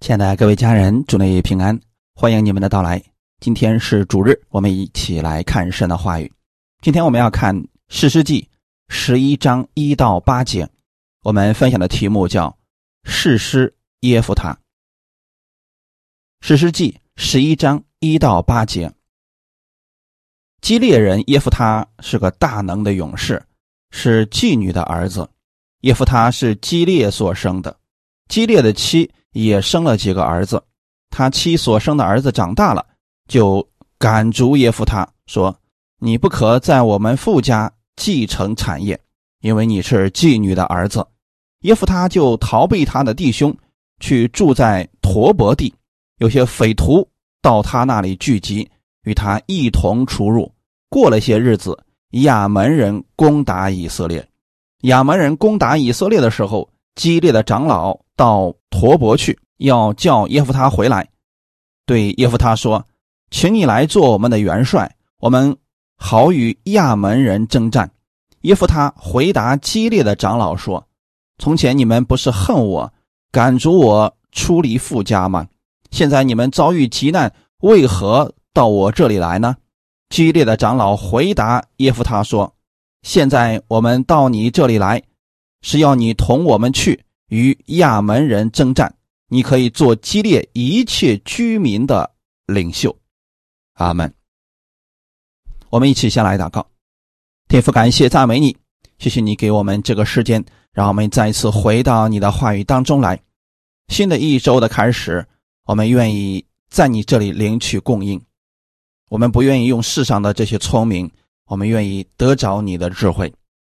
[0.00, 1.78] 亲爱的各位家人，祝你平安，
[2.14, 3.02] 欢迎你们的到来。
[3.38, 6.32] 今天是主日，我们一起来看神的话语。
[6.80, 7.54] 今天我们要看
[7.90, 8.40] 《史诗记》
[8.88, 10.66] 十一章一到八节。
[11.22, 12.56] 我们分享的题目叫
[13.04, 14.54] “士师耶夫他”。
[16.46, 16.92] 《史诗记》
[17.22, 18.90] 十一章一到八节。
[20.62, 23.44] 基列人耶夫他是个大能的勇士，
[23.90, 25.28] 是妓女的儿子。
[25.82, 27.78] 耶夫他是基列所生的，
[28.28, 29.12] 基列的妻。
[29.32, 30.62] 也生了几个儿子，
[31.10, 32.84] 他妻所生的儿子长大了，
[33.28, 33.66] 就
[33.98, 35.56] 赶逐耶夫他，说
[35.98, 38.98] ：“你不可在我们父家继承产业，
[39.40, 41.06] 因为你是妓女的儿子。”
[41.62, 43.54] 耶夫他就逃避他的弟兄，
[44.00, 45.74] 去住在陀伯地。
[46.18, 47.06] 有些匪徒
[47.42, 48.68] 到他那里聚集，
[49.04, 50.50] 与他一同出入。
[50.88, 51.78] 过了些日子，
[52.22, 54.26] 亚门人攻打以色列。
[54.82, 57.98] 亚门人攻打以色列的时候，激烈的长老。
[58.20, 61.08] 到陀伯去，要叫耶夫他回来，
[61.86, 62.84] 对耶夫他说
[63.32, 65.56] ：“请你来做我们的元帅，我们
[65.96, 67.90] 好与亚门人征战。”
[68.42, 70.86] 耶夫他回答激烈的长老说
[71.40, 72.92] ：“从前你们不是恨我，
[73.32, 75.48] 赶逐我出离父家吗？
[75.90, 79.56] 现在你们遭遇急难，为何到我这里来呢？”
[80.14, 82.52] 激烈的长老回答耶夫他说
[83.00, 85.02] ：“现在我们到你这里来，
[85.62, 88.92] 是要你同我们去。”与亚门人征战，
[89.28, 92.10] 你可以做激烈一切居民的
[92.46, 92.96] 领袖。
[93.74, 94.12] 阿门。
[95.70, 96.66] 我们一起先来祷告，
[97.46, 98.56] 天父，感谢赞美你，
[98.98, 103.20] 谢谢你给我们这个时间，让我们再一次回到你的话语当中来。
[103.86, 105.24] 新的一周的开始，
[105.66, 108.20] 我们愿意在你这里领取供应，
[109.08, 111.08] 我们不愿意用世上的这些聪明，
[111.46, 113.32] 我们愿意得着你的智慧，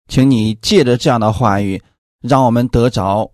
[0.07, 1.81] 请你借着这样的话语，
[2.21, 3.29] 让我们得着。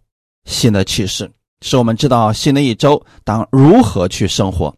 [0.47, 1.29] 新的启示
[1.61, 4.73] 使我们知道新的一周当如何去生活，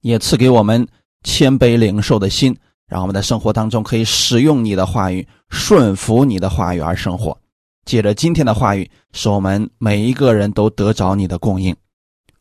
[0.00, 0.84] 也赐给我们
[1.22, 7.38] 谦卑领受的心，让我们在生活当中可以使用你的话语，顺服你的话语而生活。
[7.84, 11.76] 借着今天的话语，使我们每一个人都得着你的供应。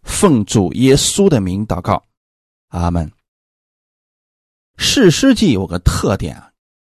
[0.04, 2.02] 奉主耶稣的名祷告，
[2.70, 3.12] 阿门。
[4.78, 6.50] 士师记有个特点啊，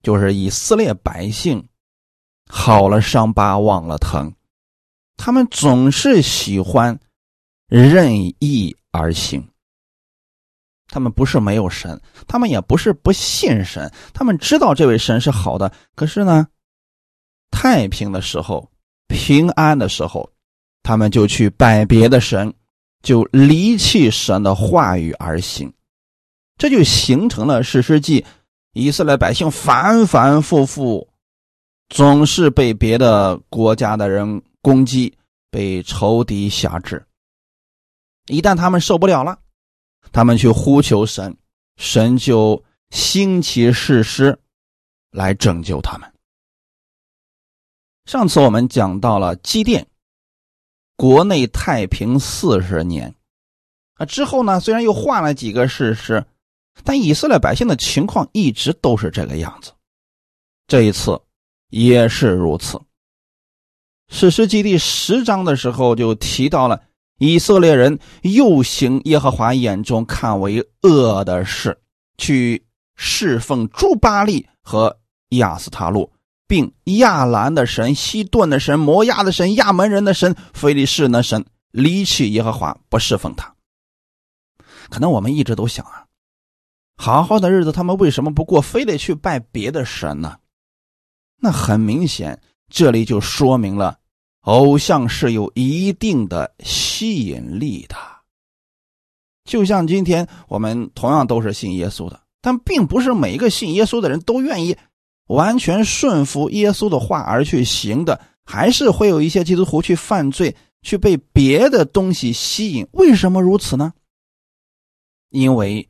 [0.03, 1.67] 就是以色列百姓
[2.49, 4.33] 好了伤疤忘了疼。
[5.17, 6.99] 他们总是喜欢
[7.69, 9.47] 任意而行。
[10.87, 15.73] 他们不是没有神，他们也不是不信神，他们知道这位神是好的。
[15.95, 16.47] 可是呢，
[17.51, 18.71] 太平的时候、
[19.09, 20.31] 平安的时候，
[20.83, 22.53] 他们就去拜别的神，
[23.03, 25.73] 就离弃神的话语而行，
[26.59, 28.25] 这就形成了史诗记。
[28.75, 31.09] 以色列百姓反反复复，
[31.89, 34.43] 总是被别的国家的人。
[34.65, 35.15] 攻击
[35.51, 37.07] 被仇敌辖制，
[38.29, 39.39] 一旦他们受不了了，
[40.11, 41.37] 他们去呼求神，
[41.77, 44.41] 神就兴起誓师
[45.11, 46.11] 来拯救他们。
[48.07, 49.87] 上次我们讲到了基甸，
[50.97, 53.15] 国内太平四十年，
[53.97, 56.25] 啊之后呢，虽然又换了几个誓师，
[56.85, 59.73] 但以色列百姓的情况一直都是这个样子，
[60.67, 61.21] 这一次
[61.69, 62.81] 也是如此。
[64.17, 66.81] 史诗记第十章的时候就提到了
[67.19, 71.77] 以色列人又行耶和华眼中看为恶的事，
[72.17, 72.65] 去
[72.95, 76.13] 侍奉朱巴利和亚斯塔路，
[76.47, 83.53] 并亚兰的神、西顿的神、摩亚的神、亚门人的神、菲利士的神，离弃耶和华，不侍奉他。
[84.91, 86.07] 可能我们一直都想啊，
[86.97, 90.39] 好好的日子，他们为什么不过，非得去拜别的神呢？
[91.41, 92.41] 那很明显。
[92.71, 93.99] 这里就说明了，
[94.44, 97.97] 偶像是有一定的吸引力的。
[99.44, 104.77] 就像今天我们同样都是信耶稣的，但并不是每一个信耶稣的人都愿意
[105.27, 112.87] 完全顺服耶稣的话而去行的，还是会有一些基督徒去犯罪，去被别的东西吸引。
[112.93, 113.92] 为什么如此呢？
[115.30, 115.89] 因为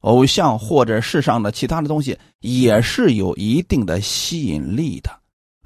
[0.00, 5.10] 偶像或者世上的其他的东西也是有一定的吸引力的。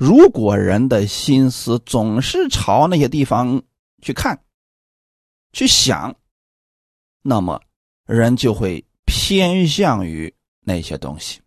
[0.02, 3.62] 如果人的心思总是朝那些地方
[4.00, 4.36] 去看、
[5.52, 6.12] 去想，
[7.22, 7.62] 那么
[8.06, 10.34] 人就会偏向于
[10.64, 11.40] 那些东西。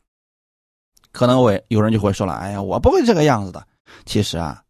[1.11, 3.67] 可能我有人就会说了：“哎呀，我不会这个样子的。”
[4.07, 4.63] 其实啊，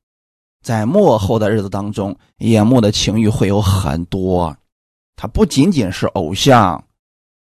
[0.63, 4.57] 在幕后的日子当中，眼目的情欲会有很多，
[5.15, 6.83] 它不仅仅是偶像，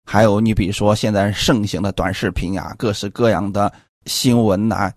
[0.05, 3.73] 还有你比如说现在盛行的短视频啊，各式各样的
[4.07, 4.93] 新闻呐。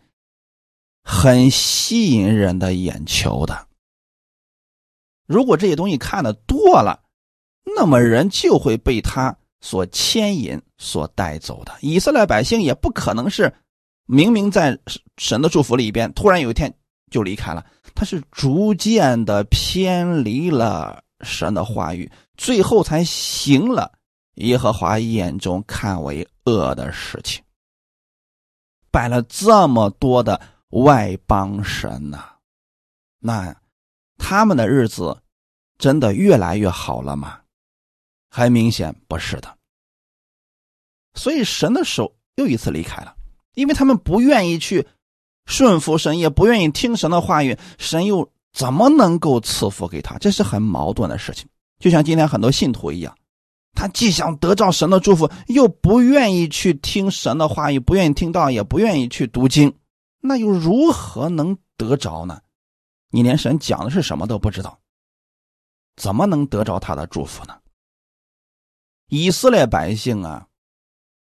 [1.09, 3.65] 很吸引人的眼球的，
[5.25, 7.01] 如果这些东西看的多了，
[7.77, 11.73] 那么人就会被他所牵引、所带走的。
[11.79, 13.51] 以色列百姓也不可能是
[14.05, 14.77] 明明在
[15.17, 16.71] 神的祝福里边，突然有一天
[17.09, 17.65] 就离开了。
[17.95, 23.93] 他是逐渐的偏离了神的话语，最后才行了
[24.35, 27.41] 耶和华眼中看为恶的事情，
[28.91, 30.39] 拜了这么多的
[30.69, 32.19] 外邦神呐，
[33.19, 33.55] 那
[34.17, 35.21] 他们的日子
[35.77, 37.39] 真的越来越好了吗？
[38.29, 39.57] 很明显不是的。
[41.13, 43.15] 所以神的手又一次离开了，
[43.53, 44.87] 因为他们不愿意去。
[45.49, 50.17] 顺服神也不愿意听神的话语，神又怎么能够赐福给他？
[50.17, 51.47] 这是很矛盾的事情。
[51.79, 53.17] 就像今天很多信徒一样，
[53.73, 59.73] 他既想得到神的祝福，又不愿意去听神的话语，不愿意听到，也不愿意去读经，
[60.19, 62.41] 那又如何能得着呢？
[63.09, 64.79] 你连神讲的是什么都不知道，
[65.95, 67.57] 怎么能得着他的祝福呢？
[69.07, 70.47] 以色列百姓啊，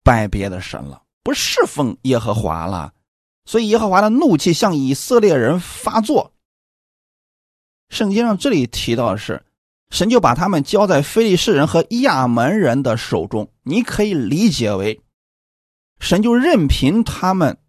[0.03, 2.93] 拜别的神了，不侍奉耶和华了。
[3.45, 6.31] 所以耶和华的怒气向以色列人发作。
[7.89, 9.45] 圣经上这里提到的是，
[9.89, 13.51] 神就把他们交在非利士人和亚门人的手中。
[13.63, 15.01] 你可以理解为，
[15.99, 17.59] 神就任凭他们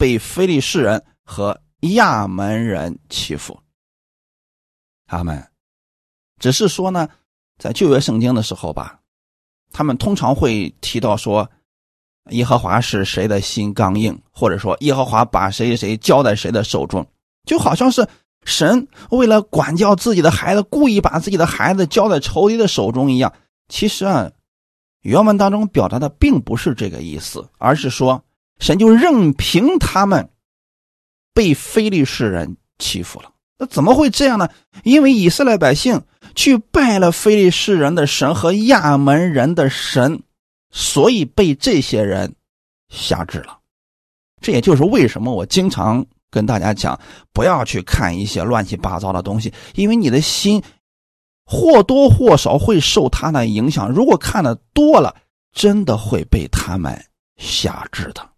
[0.00, 3.60] 被非利士人和亚门人欺负。
[5.06, 5.46] 他们
[6.38, 7.06] 只是说呢，
[7.58, 9.00] 在旧约圣经的时候吧，
[9.70, 11.46] 他们通常会提到说。
[12.32, 17.04] 耶和华是谁的心刚硬，或者说耶和华把谁谁交在谁的手中，
[17.44, 18.06] 就好像是
[18.44, 23.32] 神为了管教自己的孩子，故意把自己的孩子交在仇敌的手中一样。
[23.68, 24.30] 其实啊，
[25.00, 28.22] 原文当中表达的并不是这个意思，而是说
[28.60, 30.30] 神就任凭他们
[31.34, 33.32] 被非利士人欺负了。
[33.58, 34.48] 那怎么会这样呢？
[34.84, 36.00] 因为以色列百姓
[36.36, 40.22] 去拜了非利士人的神和亚门人的神。
[40.72, 42.32] 所以被这些人
[42.90, 43.58] 辖制了，
[44.40, 46.96] 这也就是为什么我经常跟大家讲，
[47.32, 50.62] 不要去看一些乱七八糟的东西，因为你的心
[51.44, 53.90] 或多或少会受他的影响。
[53.90, 55.16] 如果看的多了，
[55.52, 57.04] 真的会被他们
[57.36, 58.29] 辖制的。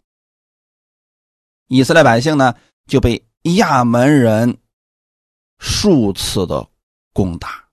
[1.73, 2.53] 以色列百姓呢，
[2.85, 3.25] 就被
[3.55, 4.55] 亚门人
[5.57, 6.69] 数次的
[7.13, 7.67] 攻打，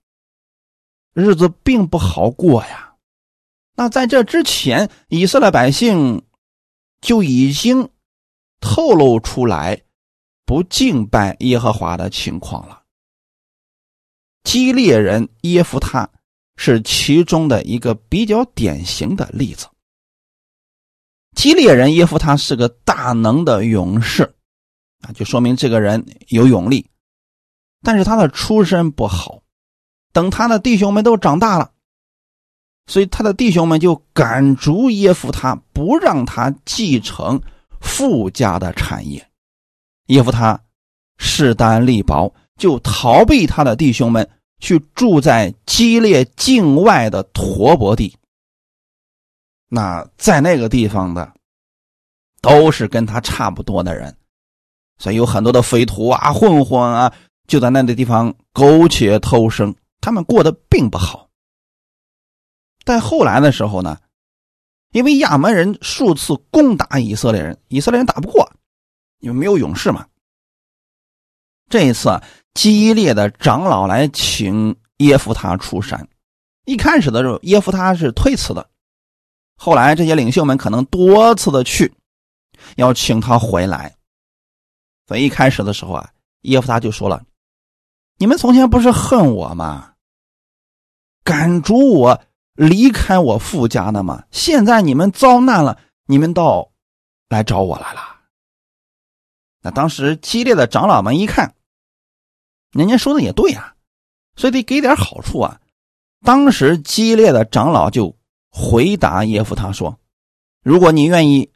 [1.13, 2.95] 日子并不好过呀。
[3.75, 6.19] 那在这之前，以色列百姓
[6.99, 7.87] 就已经
[8.59, 9.79] 透露出来
[10.47, 12.81] 不敬拜耶和华的情况了。
[14.43, 16.09] 基列人耶夫他
[16.55, 19.67] 是其中的一个比较典型的例子。
[21.35, 24.35] 基列人耶夫他是个大能的勇士，
[25.01, 26.89] 啊，就说明这个人有勇力，
[27.81, 29.41] 但是他的出身不好。
[30.13, 31.71] 等他的弟兄们都长大了。
[32.87, 37.41] 所以他的弟兄们就赶逐耶夫他，不让他继承
[37.79, 39.25] 富家的产业。
[40.07, 40.59] 耶夫他
[41.17, 44.29] 势单力薄，就逃避他的弟兄们，
[44.59, 48.17] 去住在激烈境外的陀伯地。
[49.73, 51.33] 那在那个地方的
[52.41, 54.13] 都是跟他差不多的人，
[54.97, 57.13] 所以有很多的匪徒啊、混混啊，
[57.47, 61.29] 就在那个地方苟且偷生，他们过得并不好。
[62.83, 63.97] 但后来的时候呢，
[64.91, 68.51] 因为亚门人数次攻打以色列人，以色列人打不过，
[69.19, 70.05] 因为没有勇士嘛。
[71.69, 72.21] 这一次，
[72.53, 76.09] 激烈的长老来请耶夫他出山。
[76.65, 78.69] 一开始的时候，耶夫他是推辞的。
[79.63, 81.93] 后来，这些领袖们可能多次的去，
[82.77, 83.95] 要请他回来。
[85.05, 86.09] 所以一开始的时候啊，
[86.41, 87.23] 耶夫他就说了
[88.17, 89.93] ：“你们从前不是恨我吗？
[91.23, 92.23] 赶逐我。”
[92.55, 94.25] 离开我父家的吗？
[94.29, 96.69] 现在你们遭难了，你们倒
[97.29, 98.01] 来找我来了。
[99.61, 101.55] 那当时激烈的长老们一看，
[102.71, 103.75] 人家说的也对呀，
[104.35, 105.61] 所以得给点好处啊。
[106.23, 108.15] 当时激烈的长老就
[108.51, 109.97] 回答耶夫他说
[110.63, 111.49] ：“如果你愿意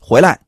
[0.00, 0.40] 回来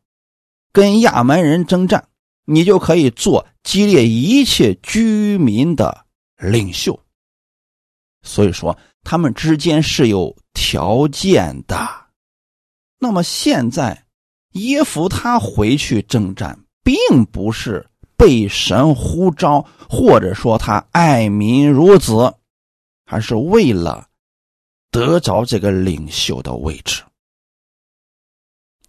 [0.73, 2.09] 跟亚门人征战，
[2.45, 6.99] 你就可以做激烈一切居民的领袖。”
[8.23, 8.79] 所以说。
[9.05, 11.89] 他们之间是有条件的。
[12.99, 14.05] 那么现在，
[14.53, 17.89] 耶夫他回去征战，并不是
[18.19, 22.35] 被神呼召，或者说他爱民如子，
[23.07, 24.08] 而是为了
[24.91, 27.03] 得着这个领袖的位置。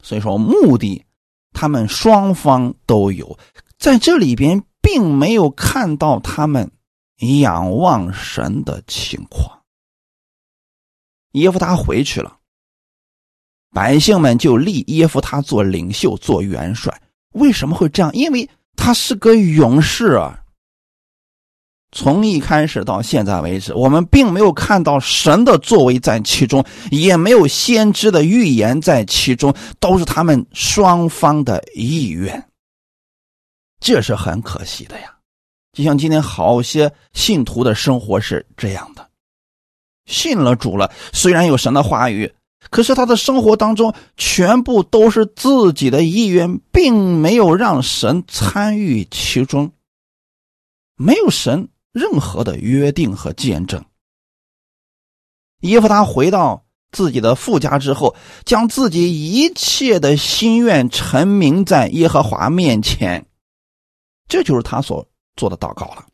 [0.01, 1.05] 所以说，目的
[1.51, 3.37] 他们双方都有，
[3.77, 6.71] 在这里边并没有看到他们
[7.41, 9.61] 仰望神的情况。
[11.33, 12.39] 耶夫他回去了，
[13.71, 17.01] 百姓们就立耶夫他做领袖、做元帅。
[17.33, 18.11] 为什么会这样？
[18.13, 20.43] 因为他是个勇士啊。
[21.91, 32.47] 从一开始到现在为止，我们并没有看到神的作为在其中，也没有先知的预言在其中，都是他们双方的意愿。
[33.79, 35.15] 这是很可惜的呀。
[35.71, 39.09] 就像今天好些信徒的生活是这样的：
[40.05, 42.31] 信了主了，虽然有神的话语，
[42.69, 49.71] 可是他的生活当中全部都是自己的意愿，并没有让神参与其中，
[50.95, 51.67] 没有神。
[51.91, 53.83] 任何的约定和见证。
[55.61, 58.15] 耶夫他回到自己的父家之后，
[58.45, 63.25] 将自己一切的心愿陈明在耶和华面前，
[64.27, 65.05] 这就是他所
[65.35, 66.05] 做的祷告了。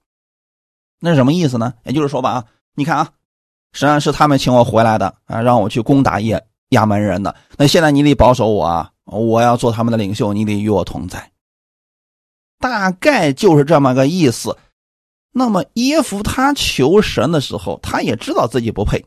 [1.00, 1.74] 那什么意思呢？
[1.84, 3.14] 也就是说吧，啊，你看啊，
[3.74, 7.36] 实际上是他们请我回来的啊，让我去攻打亚亚门人的。
[7.58, 11.32] 那现在你得保守我啊，我要做他们的领袖，你得与我同在。
[12.60, 14.58] 大概就是这么个意思。
[15.38, 19.06] 那么耶夫他求神的时候，他也知道自己不配，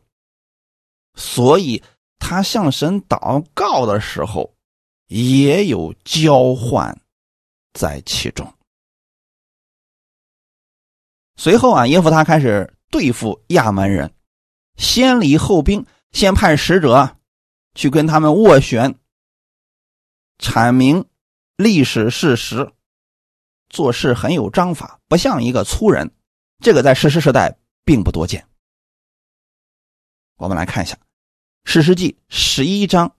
[1.14, 1.82] 所以
[2.18, 4.54] 他向神祷告的时候，
[5.06, 7.00] 也有交换
[7.73, 8.47] 在其中。
[11.37, 14.12] 随后啊，耶夫他开始对付亚门人，
[14.76, 17.16] 先礼后兵，先派使者
[17.75, 18.94] 去跟他们斡旋，
[20.38, 21.06] 阐明
[21.56, 22.70] 历史事实，
[23.70, 26.12] 做事很有章法，不像一个粗人。
[26.61, 28.45] 这个在史诗时代并不多见。
[30.37, 30.95] 我们来看一下
[31.65, 33.15] 《史诗记》十一章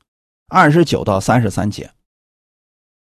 [0.47, 1.91] 二十九到三十三节。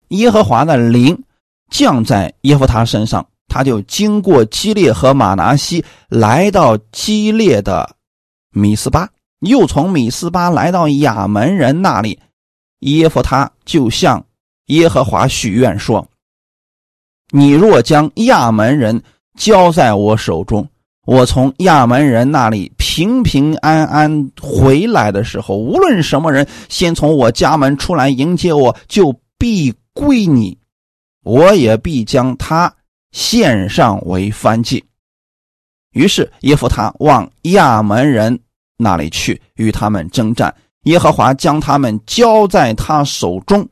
[0.09, 1.25] 耶和华的灵
[1.71, 7.97] 降在耶夫他身上，他就经过基列和马拿西，来到基列的
[8.51, 9.11] 米斯巴，
[9.41, 12.21] 又从米斯巴来到亚门人那里。
[12.81, 14.27] 耶夫他就向
[14.67, 16.09] 耶和华许愿说
[17.31, 19.03] ：“你若将亚门人。”
[19.37, 20.69] 交在我手中，
[21.07, 30.59] 我从亚门人那里平平安安回来的时候，无论什么人先从我家门出来迎接我，就必归你，
[31.23, 32.73] 我也必将他
[33.13, 34.85] 献上为燔祭。
[35.93, 38.39] 于是耶夫他往亚门人
[38.77, 40.55] 那里去，与他们征战。
[40.85, 43.67] 耶和华将他们交在他手中，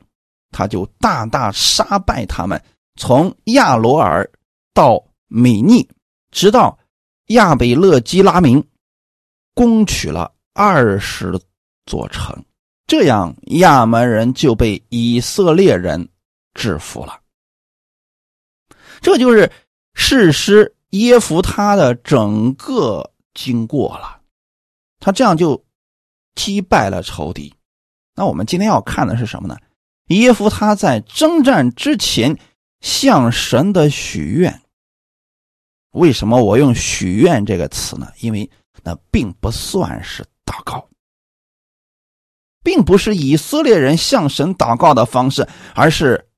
[0.51, 2.61] 他就大大杀败他们，
[2.99, 4.29] 从亚罗尔
[4.73, 5.03] 到。
[5.29, 5.87] 米尼
[6.31, 6.77] 直到
[7.27, 8.61] 亚北勒基拉明
[9.53, 11.39] 攻取了二十
[11.85, 12.43] 座城，
[12.87, 16.09] 这样亚门人就被以色列人
[16.53, 17.19] 制服了。
[19.01, 19.49] 这就是
[19.93, 24.19] 事师耶夫他的整个经过了，
[24.99, 25.63] 他这样就
[26.35, 27.53] 击败了仇敌。
[28.15, 29.55] 那我们今天要看的是什么呢？
[30.07, 32.37] 耶夫他在征战之前
[32.81, 34.61] 向神的许愿。
[35.91, 38.11] 为什么我用“许愿”这个词呢？
[38.19, 38.49] 因为
[38.83, 40.87] 那并不算是祷告，
[42.63, 46.29] 并不是以色列人向神祷告的方式，而是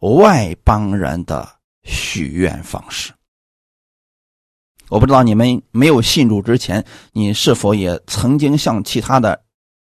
[0.00, 1.48] 外邦人的
[1.84, 3.12] 许愿方式。
[4.88, 9.44] 我不知道你们没有信主之前，你是否也曾经向其他的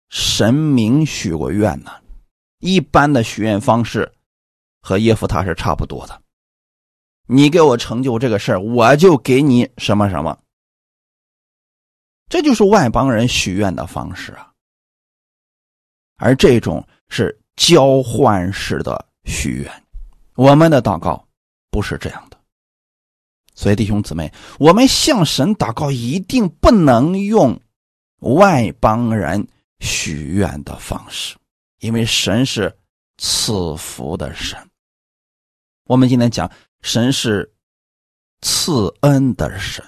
[0.08, 1.92] 神明许过愿呢？
[2.58, 4.10] 一般的许愿方式
[4.80, 6.22] 和耶夫他是差不多的。
[7.26, 10.38] 你给我成就这个事儿，我就给你什么什么。
[12.28, 14.52] 这就是外邦人许愿的方式啊。
[16.16, 19.84] 而这种是交换式的许愿，
[20.34, 21.26] 我们的祷告
[21.70, 22.38] 不是这样的。
[23.54, 27.58] 所以弟兄姊妹，我们向神祷告一定不能用
[28.20, 29.46] 外邦人
[29.80, 31.36] 许愿的方式，
[31.80, 32.76] 因为神是
[33.16, 34.58] 赐福的神。
[35.84, 36.50] 我们今天讲。
[36.84, 37.50] 神是
[38.42, 39.82] 赐恩的神，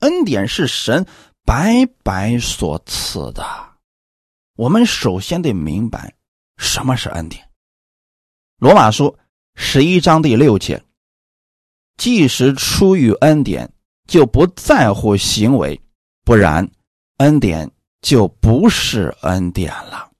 [0.00, 1.06] 恩典是神
[1.42, 3.42] 白白所赐的。
[4.54, 6.14] 我们首先得明白
[6.58, 7.50] 什么是恩典。
[8.58, 9.18] 罗马书
[9.54, 10.84] 十一章第六节：
[11.96, 13.72] 即使出于恩典，
[14.06, 15.80] 就不在乎行为，
[16.24, 16.70] 不然
[17.16, 17.68] 恩典
[18.02, 20.12] 就不是恩典了。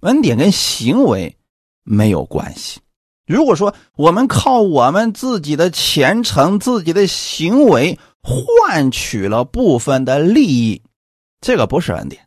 [0.00, 1.36] 恩典跟行为
[1.82, 2.80] 没有关系。
[3.26, 10.82] 如果说我们靠我们自己的虔诚、自己的行为换取了部分的利益，
[11.40, 12.26] 这个不是恩典。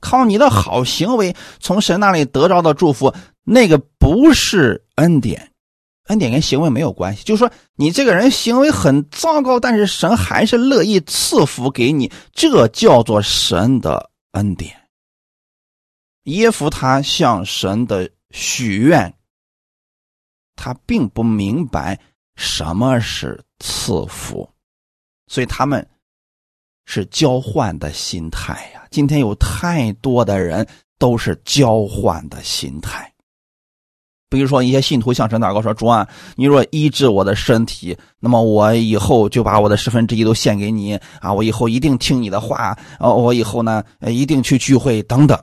[0.00, 5.50] 靠你的好行为从神那里得到的祝福，那个不是恩典。
[6.08, 14.76] 恩典跟行为没有关系，就是说你这个人行为很糟糕，但是神还是乐意赐福给你，这叫做神的恩典。
[16.24, 19.14] 耶夫他向神的许愿，
[20.64, 21.98] 他并不明白
[22.36, 24.48] 什么是赐福，
[25.26, 25.84] 所以他们
[26.86, 28.86] 是交换的心态呀。
[28.88, 30.64] 今天有太多的人
[31.00, 33.12] 都是交换的心态。
[34.30, 41.32] 比如说，一些信徒向神祷告说：“主啊，你若医治我的身体，那么我以后就把我的十分之一都献给你啊！
[41.32, 45.36] 我以后一定听你的话，啊，我以后呢，一定去聚会等等。”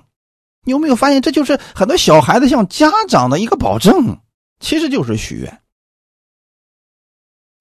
[0.63, 4.17] 你有没有发现，这就是很多小孩子向家长的一个保证，
[4.59, 5.61] 其实就是许愿。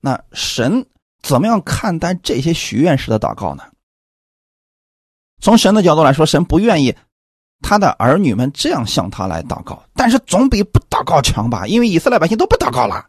[0.00, 0.86] 那神
[1.22, 3.64] 怎么样看待这些许愿式的祷告呢？
[5.40, 6.96] 从神的角度来说，神不愿意。
[7.60, 11.66] 他的儿女们这样向他来祷告，但是总比不祷告强吧？
[11.66, 13.08] 因为以色列百姓都不祷告了，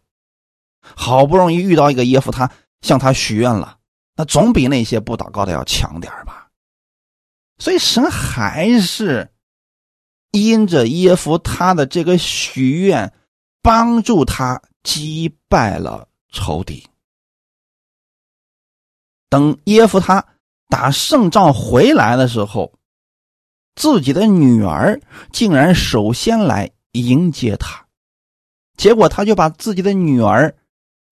[0.81, 3.77] 好不容易遇到一个耶夫，他向他许愿了，
[4.15, 6.47] 那总比那些不祷告的要强点吧？
[7.59, 9.31] 所以神还是
[10.31, 13.13] 因着耶夫他的这个许愿，
[13.69, 16.83] 帮助他击败了仇敌。
[19.29, 20.25] 等耶夫他
[20.69, 22.73] 打胜仗回来的时候。
[23.75, 24.99] 自己的女儿
[25.31, 27.85] 竟然首先来迎接他，
[28.75, 30.53] 结果他就把自己的女儿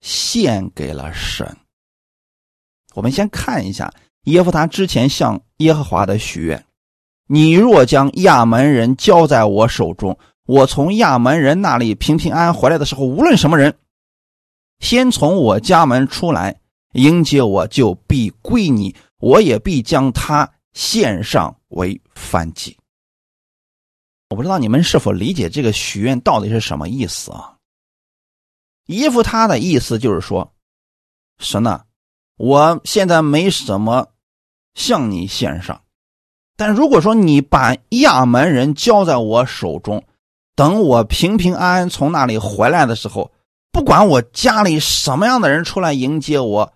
[0.01, 1.55] 献给了神。
[2.93, 6.65] 我们先看一下耶夫他之前向耶和华的许愿
[7.29, 13.77] ：“你若将亚门人交在我手中，我从亚门人那里平平安安回来的时候，无论什么人
[14.79, 16.59] 先从我家门出来
[16.93, 22.77] 迎接我，就必归你，我也必将他献上。”为反击，
[24.29, 27.57] 我不知道你们是否理解这个许愿到底是什么意思啊？
[28.85, 30.53] 姨父他的意思就是说，
[31.39, 31.83] 神呢，
[32.37, 34.07] 我现在没什么
[34.75, 35.83] 向你献上，
[36.55, 40.01] 但如果说你把亚门人交在我手中，
[40.57, 43.31] 等我平平安安从那里回来的时候，
[43.71, 46.73] 不管我家里什么样的人出来迎接我，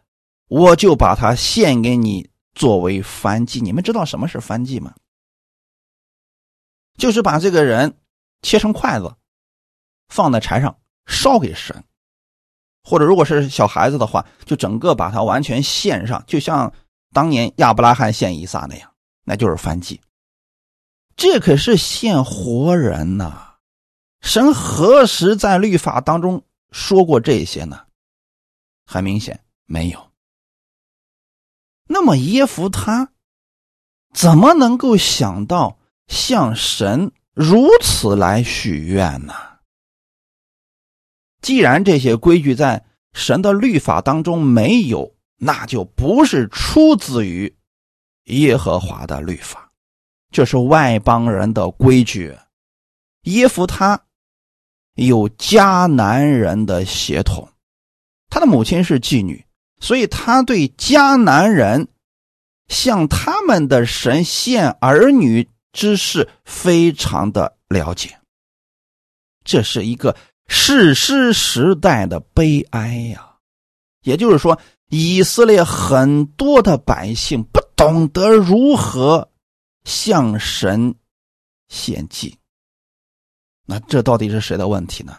[0.48, 2.30] 我就把他献给你。
[2.54, 4.94] 作为燔祭，你们知道什么是燔祭吗？
[6.98, 7.98] 就是把这个人
[8.42, 9.16] 切成筷子，
[10.10, 11.82] 放在柴上烧给神，
[12.84, 16.72] 或者如果是小孩子的话，就整个把它完全献上，就像
[17.14, 18.92] 当年亚伯拉罕献以撒那样，
[19.24, 20.02] 那就是燔祭。
[21.16, 23.51] 这可是献活人呐！
[24.22, 27.86] 神何时在律法当中说过这些呢？
[28.86, 30.12] 很明显，没有。
[31.88, 33.12] 那么耶夫他
[34.14, 39.34] 怎么能够想到向神如此来许愿呢？
[41.42, 47.58] 既然这些规矩在神的律法当中没有，那就不是出自于
[48.26, 49.72] 耶和华的律法，
[50.30, 52.38] 这是外邦人的规矩。
[53.24, 54.06] 耶夫他
[55.08, 57.50] 有迦南人的血统，
[58.30, 59.46] 他的母亲是妓女。
[59.80, 61.88] 所以他对迦南人
[62.68, 68.20] 向他们的神献儿女之事非常的了解，
[69.44, 70.16] 这是一个
[70.48, 73.38] 史诗时代的悲哀呀。
[74.04, 74.60] 也就是说，
[74.90, 79.32] 以色列很多的百姓不懂得如何
[79.84, 80.94] 向神
[81.70, 82.38] 献祭，
[83.72, 85.16] 那这到底是谁的问题呢？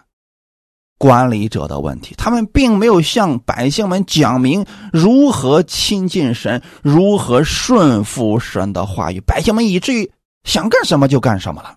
[0.98, 10.12] 管理者的问题，他们并没有向百姓们讲明如何亲近神，如何顺服神的话语，百姓们以至于
[10.44, 11.74] 想干什么就干什么了。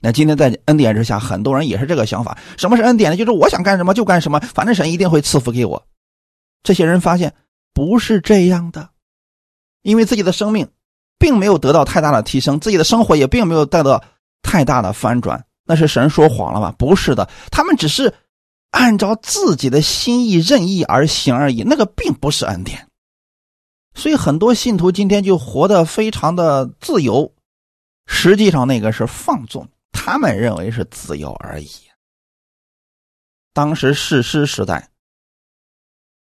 [0.00, 2.38] 那今天在恩典之下，很多人也是这个想法。
[2.56, 3.18] 什么是恩典呢？
[3.18, 5.86] 就是我想干什么就干什么，反正神一定会赐福给我。
[6.62, 7.34] 这些人发现
[7.74, 8.88] 不是这样的，
[9.82, 10.66] 因为自己的生命
[11.18, 14.02] 并没有得到太大的提升，自己的生活也并没有得到
[14.42, 15.44] 太大的翻转。
[15.64, 16.74] 那是神说谎了吗？
[16.76, 18.12] 不是的，他们只是
[18.72, 21.62] 按照自己的心意任意而行而已。
[21.62, 22.88] 那个并不是恩典，
[23.94, 27.32] 所以很多信徒今天就活得非常的自由，
[28.06, 31.70] 实际上那个是放纵，他们认为是自由而已。
[33.54, 34.88] 当时世师时代，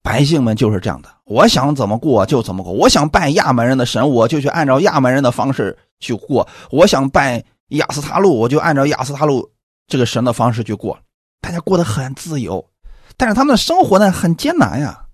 [0.01, 7.43] 百姓们就是这样的：我想怎么过就怎么过，我想拜亚门人的神，我就去按照亚门人的方式去过；我想拜。
[7.69, 9.51] 亚斯塔路，我就按照亚斯塔路
[9.87, 10.99] 这个神的方式去过，
[11.41, 12.69] 大家过得很自由，
[13.17, 15.05] 但是他们的生活呢很艰难呀，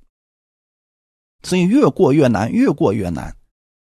[1.44, 3.36] 所以越过越难，越过越难。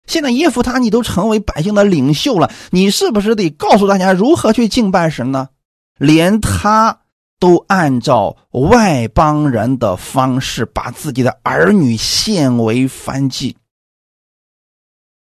[0.08, 5.50] 现在耶夫他你都成为百姓的领袖了，你是不是得告诉大家如何去敬拜神呢？
[5.98, 7.02] 连他
[7.40, 13.58] 都按照外邦人的方式，把自己的儿女献为燔祭。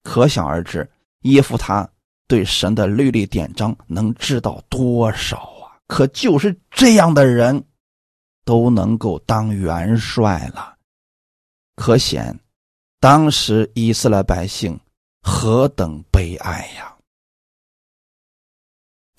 [0.04, 0.90] 可想而知，
[1.22, 1.90] 耶夫他
[2.30, 5.76] 对神的律例典章能知道多少啊？
[5.88, 7.62] 可就是这样的人，
[8.46, 10.76] 都能够当元帅了，
[11.76, 12.40] 可显
[13.00, 14.80] 当时以色列百姓
[15.24, 16.94] 何等悲哀呀！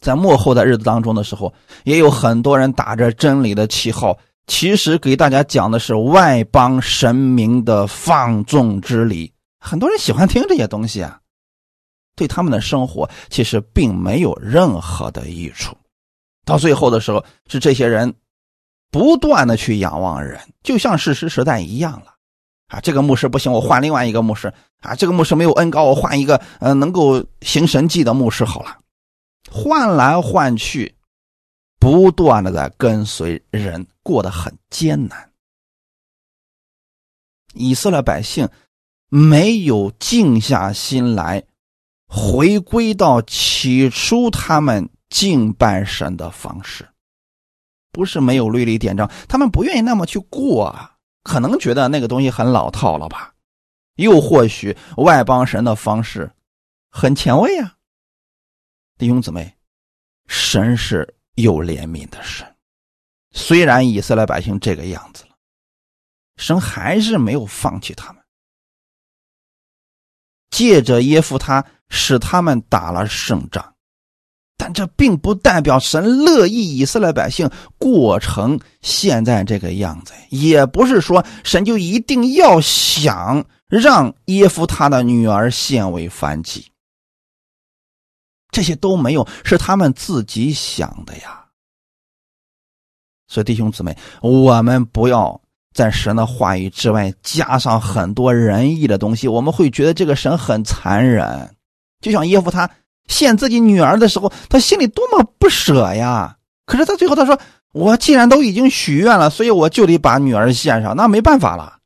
[0.01, 9.33] 在幕后的日子当中的时候，也有很多人打着真理的旗号，其实给大家讲的是外邦神明的放纵之理。
[9.59, 11.21] 很多人喜欢听这些东西啊，
[12.21, 15.75] 对他们的生活其实并没有任何的益处。
[16.45, 18.15] 到最后的时候，是这些人
[18.91, 22.15] 不断的去仰望人，就像事实时代一样了。
[22.67, 24.53] 啊，这个牧师不行，我换另外一个牧师。
[24.81, 28.77] 啊，这个牧师没有恩高，我换一个呃能够行神迹的牧师好了。
[29.51, 30.95] 换来换去，
[31.79, 35.31] 不断的在跟随人，过得很艰难。
[37.55, 38.47] 以色列百姓
[39.09, 41.43] 没有静下心来，
[42.13, 46.89] 回归到起初他们敬拜神的方式。
[47.93, 53.33] 不是没有律例典章，他们不愿意那么去过啊，可能觉得那个东西很老套了吧？
[53.95, 56.31] 又或许外邦神的方式
[56.91, 57.77] 很前卫啊。
[58.99, 59.57] 弟兄姊妹，
[60.27, 62.47] 神是有怜悯的神。
[63.33, 65.31] 虽然以色列百姓这个样子了，
[66.37, 68.20] 神还是没有放弃他们。
[70.51, 73.75] 借着耶夫他，使他们打了胜仗，
[74.57, 86.67] 但这并不代表神乐意以色列百姓过成现在这个样子，也不是说神就一定要想让耶夫他的女儿献为燔祭。
[88.51, 91.47] 这些都没有，是他们自己想的呀。
[93.29, 95.40] 所以弟兄姊妹，我们不要
[95.75, 101.55] 在神的话语之外加上很多仁义的东西，我们会觉得这个神很残忍。
[102.01, 102.69] 就像耶夫他
[103.07, 106.37] 献自己女儿的时候，他心里多么不舍呀！
[106.67, 107.39] 可是他最后他说
[107.73, 111.79] ：“我既然都已经许愿了，所以我就得把女儿献上。”那没办法了。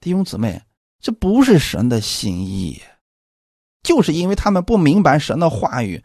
[0.00, 0.62] 弟兄姊妹，
[1.00, 2.80] 这不是神的心意。
[3.82, 6.02] 就是因为他们不明白神的话语，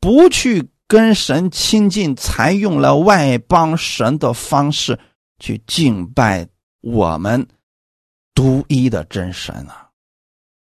[0.00, 4.98] 不去跟神亲近，才用了外邦神的方式
[5.38, 6.48] 去敬拜
[6.80, 7.46] 我们
[8.34, 9.88] 独一的真神啊！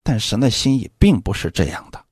[0.02, 2.04] 但神的心意并不是这样的。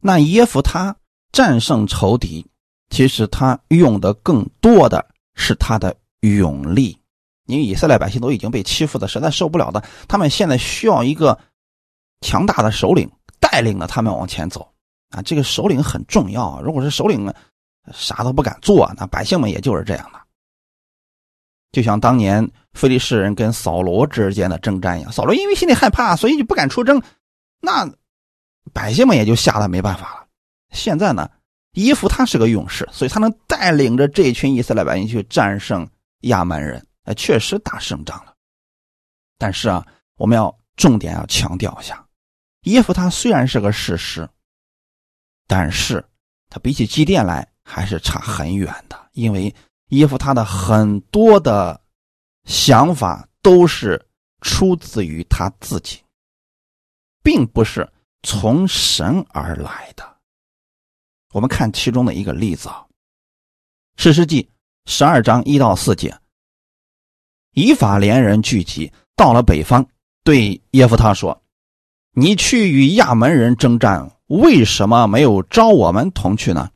[0.00, 0.96] 那耶夫他
[1.32, 2.46] 战胜仇敌，
[2.90, 6.98] 其实他用的更多的是他的勇力。
[7.46, 11.38] 因为以色列百姓都已经被欺负的实在受不了的，他们现在需要一个。
[12.22, 14.70] 强大的首领带领着他们往前走
[15.08, 15.22] 啊！
[15.22, 16.60] 这个首领很重要。
[16.60, 17.32] 如果是首领
[17.94, 20.20] 啥都不敢做，那百姓们也就是这样的。
[21.72, 27.00] 就像当年菲利士人跟扫罗之间的征战一样，扫罗因为心里害怕，所以就不敢出征，
[27.60, 27.88] 那
[28.72, 30.26] 百姓们也就吓得没办法了。
[30.72, 31.30] 现在呢，
[31.72, 35.88] 伊夫他是个勇士，所以他能带领着这群以色列百姓去战胜
[36.22, 38.34] 亚门人，哎，确实打胜仗了。
[39.38, 42.04] 但是啊，我们要重点要强调一下。
[42.62, 44.28] 伊夫他虽然是个事实，
[45.46, 46.04] 但是
[46.48, 48.98] 他比起基甸来还是差很远的。
[49.12, 49.52] 因为
[49.90, 51.80] 耶夫他的很多的
[52.44, 54.00] 想法都是
[54.40, 56.00] 出自于他自己，
[57.22, 57.88] 并不是
[58.22, 60.04] 从神而来的。
[61.32, 62.84] 我们看其中的一个例子啊，
[64.02, 64.42] 《史诗记》
[64.86, 66.16] 十二章一到四节，
[67.52, 69.86] 以法连人聚集到了北方，
[70.24, 71.40] 对耶夫他说。
[72.12, 76.68] 你去与亚门人征战，为什么没有招我们同去呢？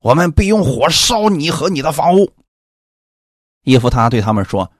[0.00, 2.32] 我们必用火烧你和你的房屋。
[3.64, 4.70] 耶夫他对他们说：“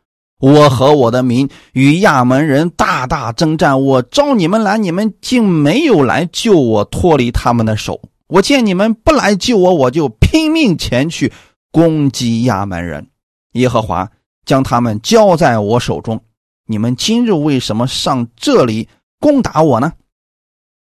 [0.40, 8.00] 我和我的民与亚门人大大征战，我招你们来，你们竟没有来救我脱离他们的手。
[8.28, 11.32] 我见你们不来救我，我就拼命前去
[11.70, 13.06] 攻击亚门人。
[13.52, 14.10] 耶和华
[14.44, 16.20] 将他们交在我手中。
[16.66, 18.88] 你们今日为什么上这里？”
[19.22, 19.92] 攻打我呢？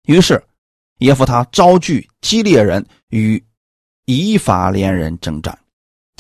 [0.08, 0.44] 于是
[1.02, 3.44] 耶夫他招聚基列人与
[4.06, 5.56] 以法连人征战。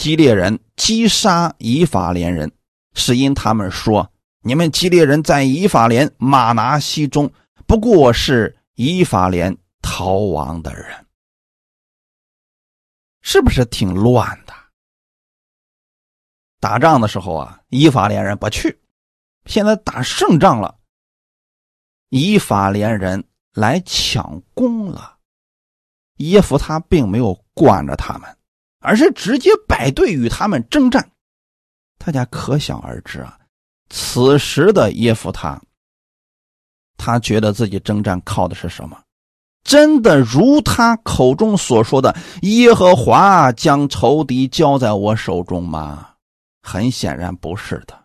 [0.03, 2.51] 基列人击杀以法连人，
[2.93, 4.11] 是因他们说
[4.43, 7.31] ：“你们基列人在以法连马拿西中，
[7.65, 11.07] 不过是以法连逃亡的人。”
[13.23, 14.53] 是不是挺乱的？
[16.59, 18.77] 打仗的时候啊，以法连人不去，
[19.45, 20.77] 现在打胜仗了。
[22.09, 25.17] 以法连人来抢功了，
[26.17, 28.37] 耶夫他并没有惯着他们，
[28.83, 31.09] 而是直接摆队与他们征战。
[31.97, 33.39] 大家可想而知啊，
[33.89, 35.59] 此时的耶夫他，
[36.97, 38.99] 他觉得自己征战靠的是什么？
[39.63, 46.09] 真的如他口中所说的，耶和华将仇敌交在我手中吗？
[46.61, 47.97] 很显然不是的。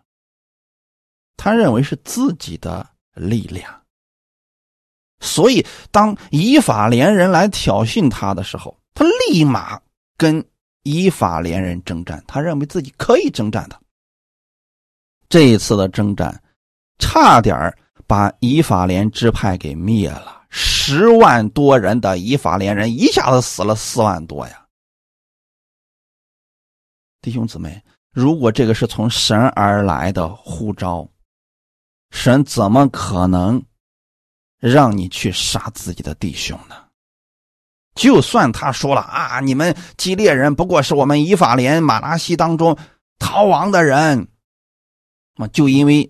[1.35, 3.81] 他认为是自己的力量，
[5.19, 9.79] 所以当以法连人来挑衅他的时候，他立马
[10.17, 10.45] 跟
[10.83, 12.23] 以法连人征战。
[12.27, 13.79] 他认为自己可以征战的。
[15.27, 16.41] 这一次的征战，
[16.97, 24.65] 差点把以法莲支派给灭了，十万多人的以法莲人一下子死了四万多呀！
[27.21, 31.07] 弟兄姊妹，如果这个是从神而来的呼召，
[32.09, 33.63] 神怎么可能
[34.57, 36.88] 让你去杀自己的弟兄呢？
[37.99, 42.77] 就算他说了啊，你们基列人不过是我们以法莲、马拉西当中
[43.19, 44.25] 逃亡的人。
[45.51, 46.09] 就因为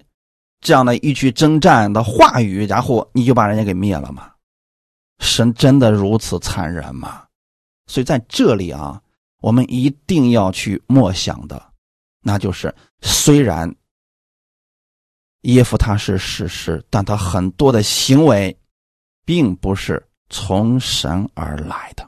[0.62, 4.32] 这样的一句征战的话语，然后你就把人家给灭了吗？
[5.18, 7.24] 神真的如此残忍吗？
[7.88, 9.02] 所以在这里啊，
[9.42, 11.72] 我们一定要去默想的，
[12.22, 13.74] 那就是虽然
[15.42, 18.56] 耶夫他是事实，但他很多的行为，
[19.26, 22.08] 并不是从神而来的。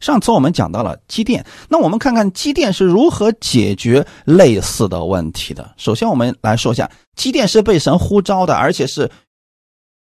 [0.00, 5.74] 上次我们讲到了机电，那我们看看机电是如何解决类似的问题的。
[5.76, 9.10] 首先，我们来说一下，机电是被神呼召的，而且是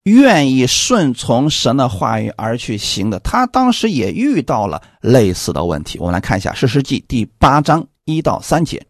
[0.03, 3.19] 愿意顺从神的话语而去行的。
[3.21, 5.97] 他当时也遇到了类似的问题。
[5.97, 8.77] 我们来看一下《诗诗记》第八章一到三节，《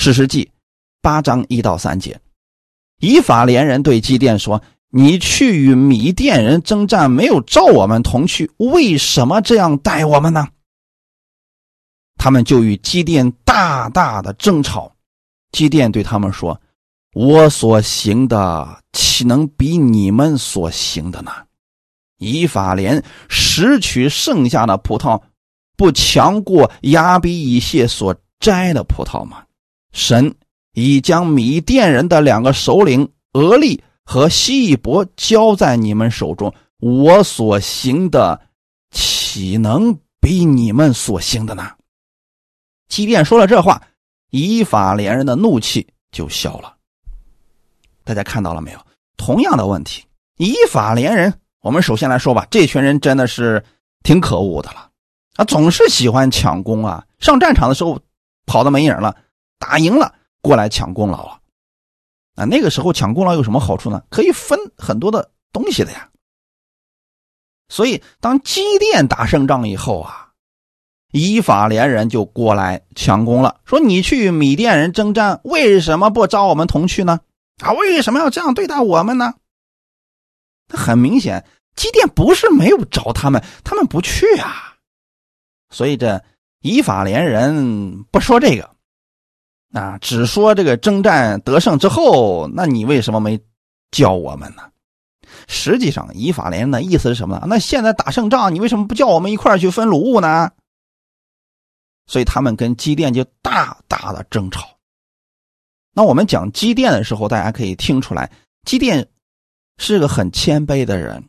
[0.00, 0.44] 诗诗记》
[1.02, 2.20] 八章一到三节，
[3.00, 4.62] 以法连人对基甸说。
[4.96, 10.46] 你去与米甸人征战，没有召我们同去，为什么这样待我们呢？
[12.16, 14.94] 他们就与基甸大大的争吵。
[15.50, 16.60] 基甸对他们说
[17.12, 21.32] ：“我所行的，岂能比你们所行的呢？
[22.18, 25.20] 以法莲拾取剩下的葡萄，
[25.76, 29.42] 不强过亚比以谢所摘的葡萄吗？
[29.90, 30.32] 神
[30.74, 38.40] 已将米甸人的两个首领俄利。”和西义伯交在你们手中，我所行的
[38.90, 41.70] 岂能比你们所行的呢？
[42.88, 43.82] 即便说了这话，
[44.30, 46.76] 以法连人的怒气就消了。
[48.04, 48.86] 大家看到了没有？
[49.16, 50.04] 同样的问题，
[50.36, 53.64] 以法连人，我们首先来说吧，这群人真的是
[54.02, 54.90] 挺可恶的了
[55.36, 57.98] 啊，总是喜欢抢功啊，上战场的时候
[58.44, 59.16] 跑的没影了，
[59.58, 61.40] 打赢了过来抢功劳了。
[62.34, 64.02] 啊，那个时候抢功劳有什么好处呢？
[64.10, 66.08] 可以分很多的东西的呀。
[67.68, 70.30] 所以当基甸打胜仗以后啊，
[71.12, 77.20] 以法连人就过来抢功了，说你去米甸人征战，为什么不招我们同去呢？
[77.62, 79.34] 啊，为什么要这样对待我们呢？
[80.68, 84.74] 很明显，基甸不是没有找他们，他们不去啊。
[85.70, 86.22] 所以这
[86.60, 88.73] 以法连人不说这个。
[89.74, 93.38] 啊，只说这个征战得胜之后，那你为什么没
[93.90, 94.62] 叫我们呢？
[95.48, 97.46] 实际上，以法莲的意思是什么呢？
[97.48, 100.52] 那现在打胜仗，你为什么不叫我们一块去分卢物呢？
[102.06, 104.64] 所以他们跟基甸就大大的争吵。
[105.92, 108.30] 那我们讲基甸的时候，大家可以听出来，
[108.64, 109.08] 基甸
[109.78, 111.22] 是个很谦卑的人，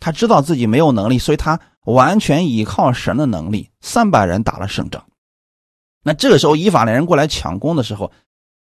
[0.00, 5.07] 他知道自己没有能力，所以他完全依靠神的能力，三百人打了胜仗。
[6.08, 8.10] 那这个时候，以法连人过来抢功的时候，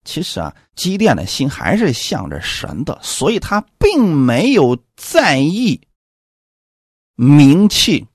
[0.03, 5.79] 其实啊，基甸的心还是向着神的，所以他并没有在意
[7.15, 8.05] 名气，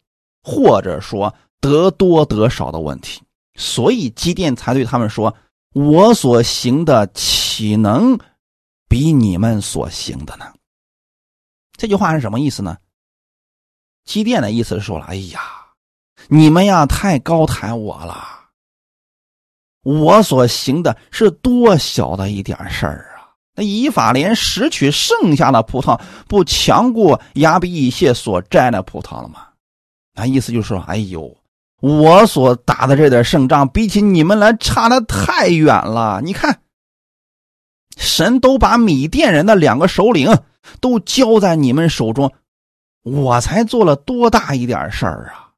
[0.42, 3.22] 或者说得多得少的问题，
[3.54, 5.34] 所以基甸才对他们说
[5.72, 8.18] ：“我所行的，岂能
[8.90, 10.52] 比你们所行的呢？”
[11.78, 12.76] 这句话是什么意思呢？
[14.04, 15.40] 基甸的意思是说了：“哎呀，
[16.28, 18.32] 你们呀，太高抬我了。”
[19.84, 23.30] 我所行的是多小的一点事儿啊！
[23.54, 29.46] 那以法莲拾取剩下的葡萄，不强过亚比以谢所摘的葡萄了吗？
[30.14, 31.36] 那意思就是说，哎呦，
[31.80, 36.20] 我所打的这点胜仗，比起你们来差的太远了。
[36.24, 36.60] 你看，
[37.96, 40.36] 神都把米甸人的两个首领
[40.80, 42.32] 都交在你们手中，
[43.02, 45.52] 我才做了多大一点事儿啊！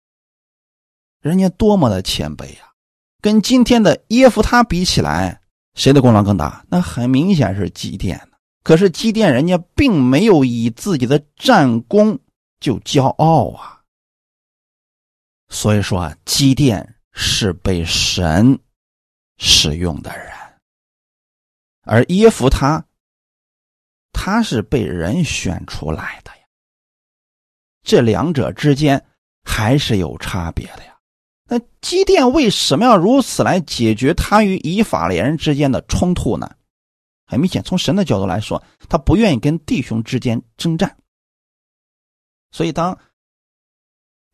[1.23, 2.73] 人家多么的谦卑呀！
[3.27, 5.41] 跟今天的耶夫他比起来，
[5.75, 6.65] 谁的功劳更大？
[6.71, 8.17] 那很明显是基甸。
[8.63, 12.17] 可是基甸人家并没有以自己的战功
[12.61, 13.83] 就骄傲啊。
[15.49, 18.57] 所以说啊，基甸是被神
[19.39, 20.29] 使用的人，
[21.83, 22.87] 而耶夫他，
[24.13, 26.45] 他是被人选出来的呀。
[27.83, 29.05] 这两者之间
[29.43, 30.96] 还是有差别的呀。
[31.49, 36.51] 那基甸为什么要如此来解决他与以法莲人之间的冲突呢？
[37.27, 40.97] 很明显，从神的角度来说，他不愿意跟弟兄之间征战。
[42.53, 42.97] 所以，当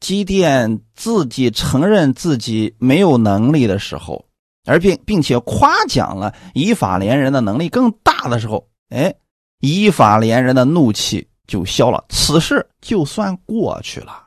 [0.01, 4.27] 基甸自己承认自己没有能力的时候，
[4.65, 9.15] 而并并且夸奖了以法莲人的能力更大的时候，哎，
[9.61, 14.22] 以法莲人的怒气就消了，此事就算过去了。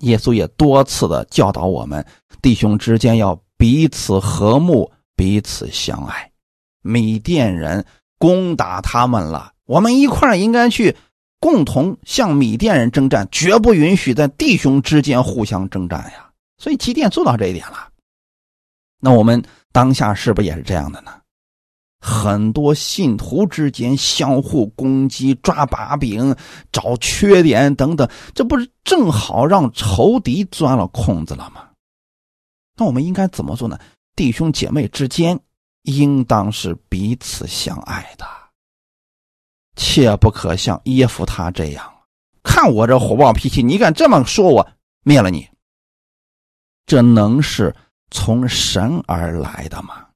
[0.00, 2.04] 耶稣也多次的教导我们，
[2.42, 6.30] 弟兄之间要彼此和睦，彼此相爱。
[6.82, 7.84] 米甸人
[8.18, 10.96] 攻打他们了，我们一块应该去
[11.40, 16.30] 共同向米甸人征战，绝不允许在弟兄之间互相征战呀。
[16.58, 17.88] 所以基甸做到这一点了。
[19.00, 21.12] 那我们当下是不是也是这样的呢？
[22.06, 26.32] 很多信徒之间相互攻击、抓把柄、
[26.70, 31.68] 找缺点等等，这不是正好让仇敌钻了空子了吗？
[32.76, 33.76] 那我们应该怎么做呢？
[34.14, 35.36] 弟兄姐妹之间
[35.82, 38.24] 应当是彼此相爱的，
[39.74, 41.92] 切不可像耶夫他这样，
[42.44, 44.68] 看我这火爆脾气，你敢这么说我，
[45.02, 45.48] 灭了你。
[46.86, 47.74] 这能是
[48.12, 50.06] 从神而来的吗？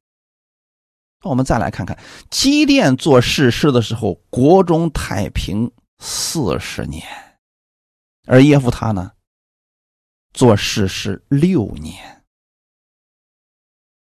[1.23, 1.99] 那我们再来看看，
[2.31, 7.07] 基甸做世事的时候，国中太平四十年，
[8.27, 9.13] 而耶夫他呢，
[10.33, 12.25] 做世事六年，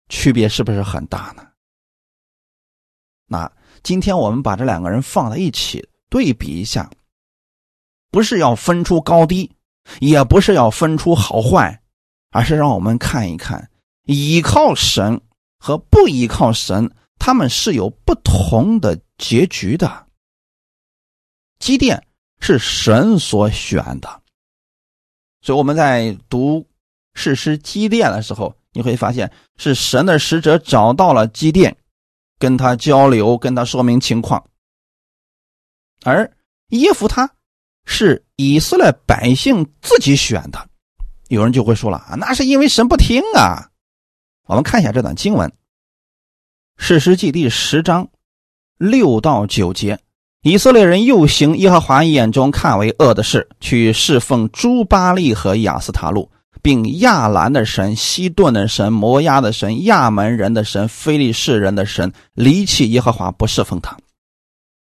[0.09, 1.46] 区别是不是很大呢？
[3.27, 6.90] 那今天我们把这两个人放在一起对比一下，
[8.11, 9.55] 不是要分出高低，
[10.01, 11.83] 也不是要分出好坏，
[12.31, 13.70] 而是让我们看一看，
[14.05, 15.20] 依靠神
[15.59, 16.90] 和不依靠神。
[17.24, 20.08] 他们是有不同的结局的。
[21.61, 22.04] 基甸
[22.40, 24.22] 是神所选的，
[25.40, 26.66] 所以我们在读
[27.14, 31.76] 史诗基甸的时候，你会发现是神的使者找到了基甸，
[32.40, 34.44] 跟他交流，跟他说明情况。
[36.02, 36.28] 而
[36.70, 37.30] 耶夫他
[37.85, 40.68] 是以色列百姓自己选的，
[41.28, 43.70] 有人就会说了啊，那是因为神不听啊。
[44.46, 45.52] 我们看一下这段经文。
[46.85, 48.09] 史诗记第十章
[48.77, 50.01] 六到九节，
[50.42, 56.29] 以色列人又行耶和华眼中看为恶的事，去侍奉朱巴利和亚斯塔路，
[56.61, 63.97] 并亚兰的神、西顿的神、摩押的神、亚门人的神、非利士人的神，离弃耶和华，不侍奉他。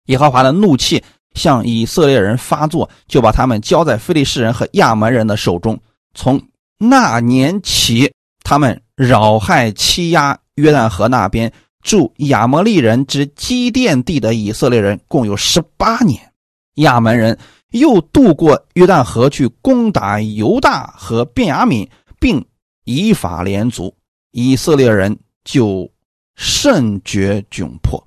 [0.06, 5.76] 耶和华的怒气向以色列人发作，就把他们交在非利士人和亚门人的手中。
[6.14, 6.40] 从
[6.78, 11.52] 那年起，他们扰害欺压约旦河那边。
[11.82, 16.34] 住亚摩利人之基甸地的以色列人共有十八年，
[16.76, 17.38] 亚门人
[17.72, 21.88] 又渡过约旦河去攻打犹大和便雅悯，
[22.20, 22.46] 并
[22.84, 23.96] 以法连族，
[24.32, 25.90] 以色列人就
[26.36, 28.02] 甚觉窘迫。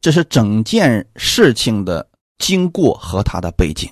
[0.00, 2.08] 这是整件事情的
[2.38, 3.90] 经过和他的背景。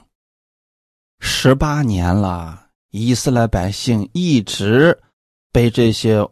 [1.20, 4.96] 十八年了，以色列百姓一直
[5.52, 6.26] 被这些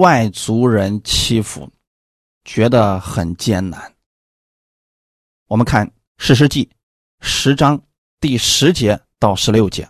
[0.00, 1.68] 外族人欺负。
[2.48, 3.92] 觉得很艰难。
[5.48, 6.64] 我们看《史诗记》
[7.20, 7.78] 十章
[8.20, 9.86] 第十节到十六节，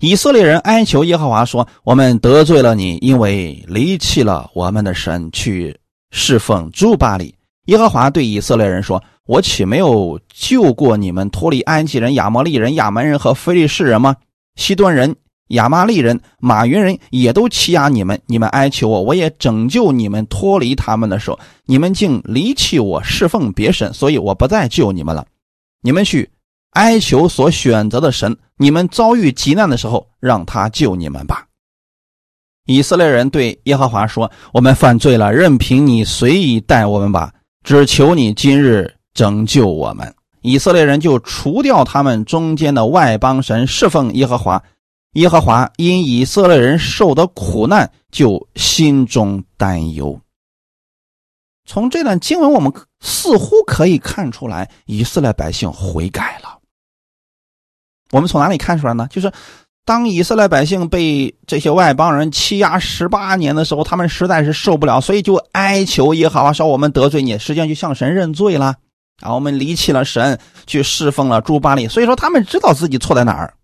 [0.00, 5.78] 以色列人哀求耶和华说：“我们得罪了你，因为离弃了我们的神，去
[6.10, 7.32] 侍奉朱巴利。”
[7.66, 14.16] 耶和华对以色列人说：“我岂没有救过你们脱离埃及人、亚摩利人、亚门人和非利士人吗？
[14.56, 15.14] 西顿人。”
[15.48, 21.38] 亚玛利人、马云人也都欺压你们，你们哀求我，我也拯救你们脱离他们的手。
[21.66, 25.26] 你们竟离弃我，侍奉别神，所以我不再救你们了。
[25.82, 26.30] 你们去
[26.70, 31.44] 哀求所选择的神，你们遭遇急难的时候，让他救你们吧。
[32.66, 37.32] 以色列人对耶和华说：“我们犯罪了，任凭你随意待我们吧，
[37.64, 44.62] 只求你今日拯救我们。”以色列人就除掉他们中间的外邦神，侍奉耶和华。
[45.12, 50.18] 耶和华因以色列人受的苦难，就心中担忧。
[51.66, 56.58] 从这段经文，我们似乎可以看出来，以色列百姓悔改了。
[58.10, 59.06] 我们从哪里看出来呢？
[59.10, 59.30] 就是
[59.84, 68.76] 当以色列百姓被这些外邦人欺压十八年的时候，他们实在是受不了，所以就哀求耶和华说：“我们得罪你，实际上就向神认罪了
[69.20, 69.34] 啊！
[69.34, 71.86] 我们离弃了神，去侍奉了朱巴利。
[71.86, 73.54] 所以说，他们知道自己错在哪儿。”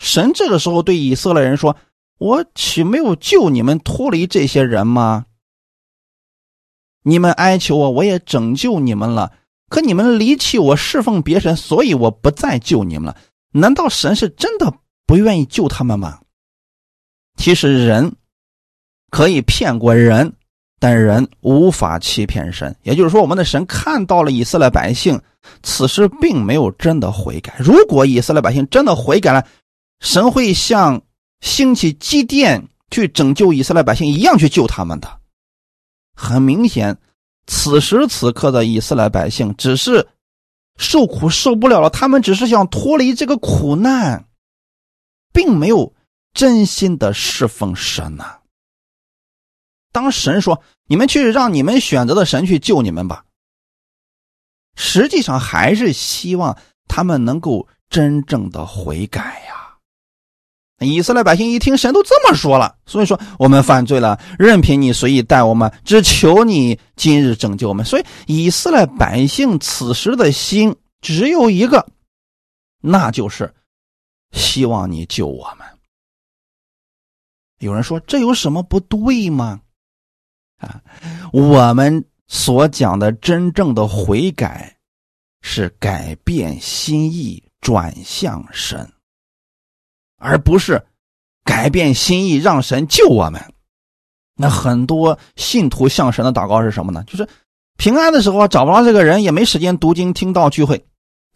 [0.00, 1.76] 神这个时候对以色列人说
[2.18, 5.26] ：“我岂没有救你们脱离这些人吗？
[7.04, 9.32] 你们哀求我，我也拯救你们了。
[9.68, 13.16] 可你们离弃我，侍奉别神，所以我不再救你们了。
[13.52, 14.74] 难道神是真的
[15.06, 16.20] 不愿意救他们吗？
[17.36, 18.16] 其实人
[19.10, 20.32] 可以骗过人。”
[20.82, 25.20] 但人无法欺骗神，也就是说，我们的神看到了以色列百姓，
[25.62, 27.54] 此时并没有真的悔改。
[27.58, 29.46] 如果以色列百姓真的悔改了，
[30.00, 31.02] 神会像
[31.40, 35.20] 兴起基甸去拯救以色列百姓一样去救他们的。
[36.14, 36.98] 很明显，
[37.46, 40.08] 此时此刻的以色列百姓只是
[40.76, 44.26] 受苦受不了了，他们只是想脱离这个苦难，
[45.32, 45.94] 并没有
[46.32, 48.38] 真心的侍奉神呐。
[49.92, 53.24] 当神说：“你们去让你们选择的神去救你们吧。”
[54.76, 59.39] 实际上还是希望他们能够真正的悔改。
[60.80, 67.84] 以色列百姓一听神都这么说了，所以说我们犯罪了，任凭你随意待我们，只求你今日拯救我们。
[67.84, 71.86] 所以以色列百姓此时的心只有一个，
[72.80, 73.52] 那就是
[74.32, 75.66] 希望你救我们。
[77.58, 79.60] 有人说这有什么不对吗？
[80.56, 80.80] 啊，
[81.30, 84.74] 我们所讲的真正的悔改，
[85.42, 88.90] 是改变心意，转向神，
[90.20, 90.80] 而不是
[91.44, 93.42] 改变心意让神救我们。
[94.36, 97.02] 那很多信徒向神的祷告是什么呢？
[97.06, 97.28] 就是
[97.76, 100.84] 平安的时候找不着这个人，也没时间读经听道聚会，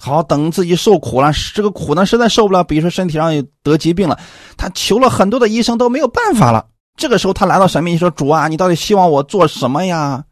[0.02, 4.18] 好等自己受苦了，这个苦呢实在受不了，比如说身体上得疾病了，
[4.56, 6.66] 他求了很多的医生都没有办法了。
[6.96, 10.24] 这个时候，他来到神面前说：“主啊，你到底希望我做什么呀？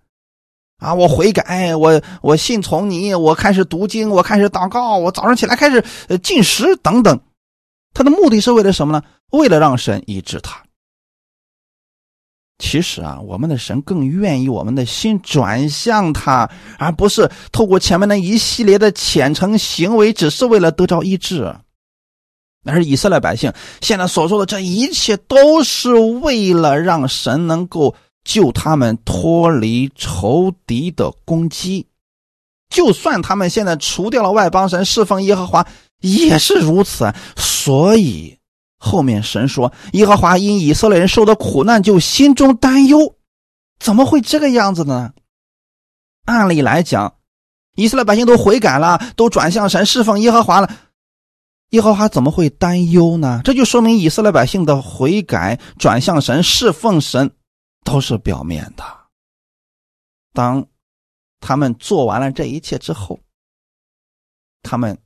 [0.78, 7.20] 啊，我悔改，我我信从你，我开始读经，我开始祷告，我早上起来开始呃进食等等。
[7.94, 9.02] 他的目的是为了什么呢？
[9.30, 10.62] 为了让神医治他。
[12.58, 21.54] 其实啊，我们的神更愿意我们的心转向他，而不是透过前面的一系列的虔诚行为，只是为了得着医治。”
[22.64, 31.84] 而以色列百姓现在所说的这一切，都是为了让神能够救他们脱离仇敌的攻击。
[32.68, 35.66] 就算他们现在除掉了外邦神，侍奉耶和华，
[36.02, 37.12] 也是如此。
[37.36, 38.38] 所以
[38.76, 43.16] 后面神说，耶和华因以色列人受的苦难，就心中担忧。
[43.78, 45.12] 怎么会这个样子呢？
[46.24, 47.16] 按理来讲，
[47.74, 50.72] 以色列百姓都悔改了，都转向神，侍奉耶和华了。
[51.70, 53.40] 耶和华怎么会担忧呢？
[53.44, 57.34] 这就说明以色列百姓的悔改、转向神、侍奉神，
[57.82, 58.84] 都是表面的。
[60.34, 60.66] 当
[61.40, 63.18] 他们做完了这一切之后，
[64.62, 64.96] 他们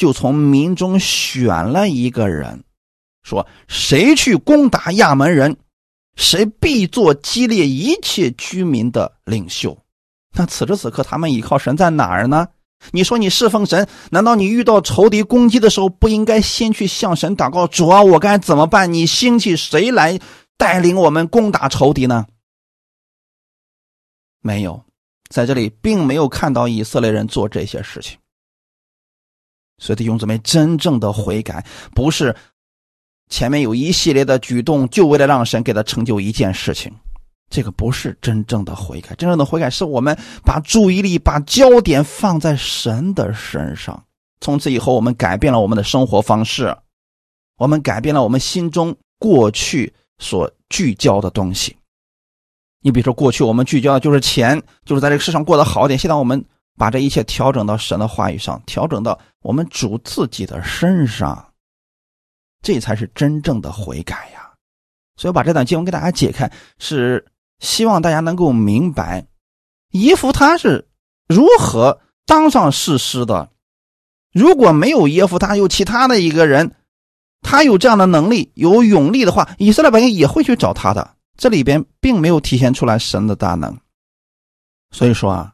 [0.00, 2.64] 就从民中选了一个人，
[3.22, 5.54] 说：“谁去攻打亚门人，
[6.16, 9.76] 谁必做激烈一切居民的领袖。”
[10.32, 12.48] 那此时此刻，他们依靠神在哪儿呢？
[12.92, 17.66] 你说你侍奉神，难道你遇到仇敌攻击的时候，不应该先去向神祷告？
[17.66, 18.90] 主啊，我该怎么办？
[18.90, 20.18] 你兴起谁来
[20.56, 22.24] 带领我们攻打仇敌呢？
[24.40, 24.82] 没有，
[25.28, 28.16] 在这里并没有看到以色列人做这些事情。
[29.80, 32.36] 所以弟兄姊妹，真正的悔改不是
[33.28, 36.92] 前面有一系列的举动，就为了让神给他成就一件事情。
[37.48, 44.04] 这个不是真正的悔改，真正的悔改是我们把注意力、把焦点放在神的身上。
[44.40, 46.76] 从此以后，我们改变了我们的生活方式，
[47.58, 51.76] 我们改变了我们心中过去所聚焦的东西。
[52.82, 55.98] 你比如说，过去我们聚焦的就是钱，就是在这个世上过得好点。
[55.98, 56.42] 现在我们
[56.78, 61.52] 把这一切调整到神的话语上，调整到我们主自己的身上，
[62.62, 64.52] 这才是真正的悔改呀！
[65.16, 67.26] 所以，我把这段经文给大家解开是。
[67.60, 69.26] 希望大家能够明白，
[69.90, 70.88] 伊夫他是
[71.28, 73.50] 如何当上士师的。
[74.32, 76.74] 如果没有耶夫，他有其他的一个人，
[77.42, 81.16] 他有这样的能力、有勇力的话，以色列百姓也会去找他的。
[81.36, 83.78] 这里边并没有体现出来神的大能。
[84.90, 85.52] 所以说啊，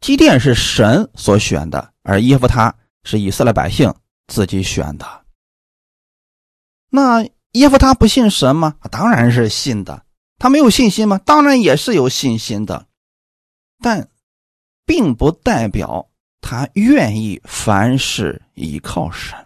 [0.00, 3.94] 基甸是神所选的，而耶夫他是以色列百姓
[4.26, 5.24] 自己选的。
[6.90, 8.76] 那耶夫他不信神吗？
[8.90, 10.04] 当然是信的。
[10.38, 11.18] 他没有信心吗？
[11.18, 12.86] 当然也是有信心的，
[13.80, 14.08] 但
[14.84, 16.08] 并不代表
[16.40, 19.38] 他愿意凡事依靠神。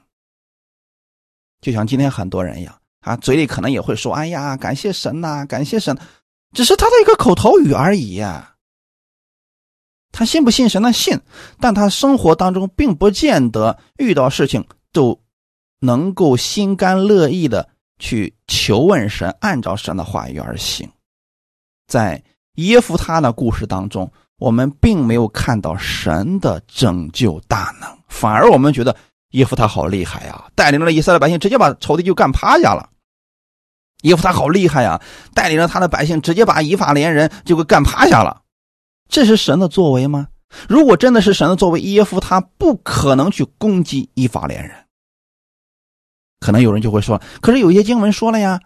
[1.60, 5.96] 就像今天很多人一样，啊，嘴里可能也会说：“哎呀，感谢神呐，感谢神。”
[6.52, 8.56] 只是他的一个口头语而已呀。
[10.10, 10.92] 他信不信神呢？
[10.92, 11.20] 信，
[11.60, 15.20] 但他生活当中并不见得遇到事情都
[15.80, 20.88] 能够心甘乐意的去求问神，按照神的话语而行。
[21.86, 22.22] 在
[22.56, 28.96] 耶夫他的故事当中，我们并没有看到神的拯救大能，反而我们觉得
[29.30, 32.90] 耶夫他好厉害呀，带领了以色列百姓直接把仇敌就干趴下了。
[34.02, 35.00] 耶夫他好厉害呀，
[35.34, 38.42] 带领着他的百姓直接把以法连人就给干趴下了。
[39.08, 40.28] 这是神的作为吗？
[40.68, 44.74] 如果真的是神的作为，耶夫他不可能去攻击以法连人。
[46.40, 48.60] 可能有人就会说，可是有些经文说了呀。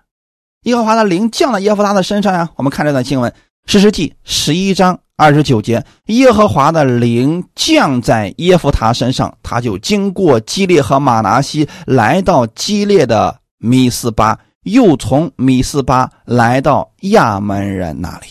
[0.64, 2.48] 耶和华的灵降在耶夫他的身上呀！
[2.54, 3.28] 我们看这段经文，
[3.66, 18.28] 《诗诗记》十一章二十九节：耶和华的灵降在耶夫他身上，他就经过基列和马拿西，来到基列的米斯巴，又从米斯巴来到亚门人那里。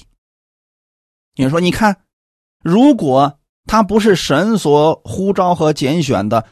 [1.35, 2.01] 你说，你看，
[2.63, 6.45] 如果他不是神所呼召和拣选的，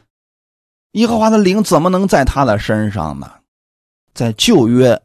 [0.92, 3.30] 耶和华的灵怎么能在他的身上呢？
[4.14, 5.00] 在旧约。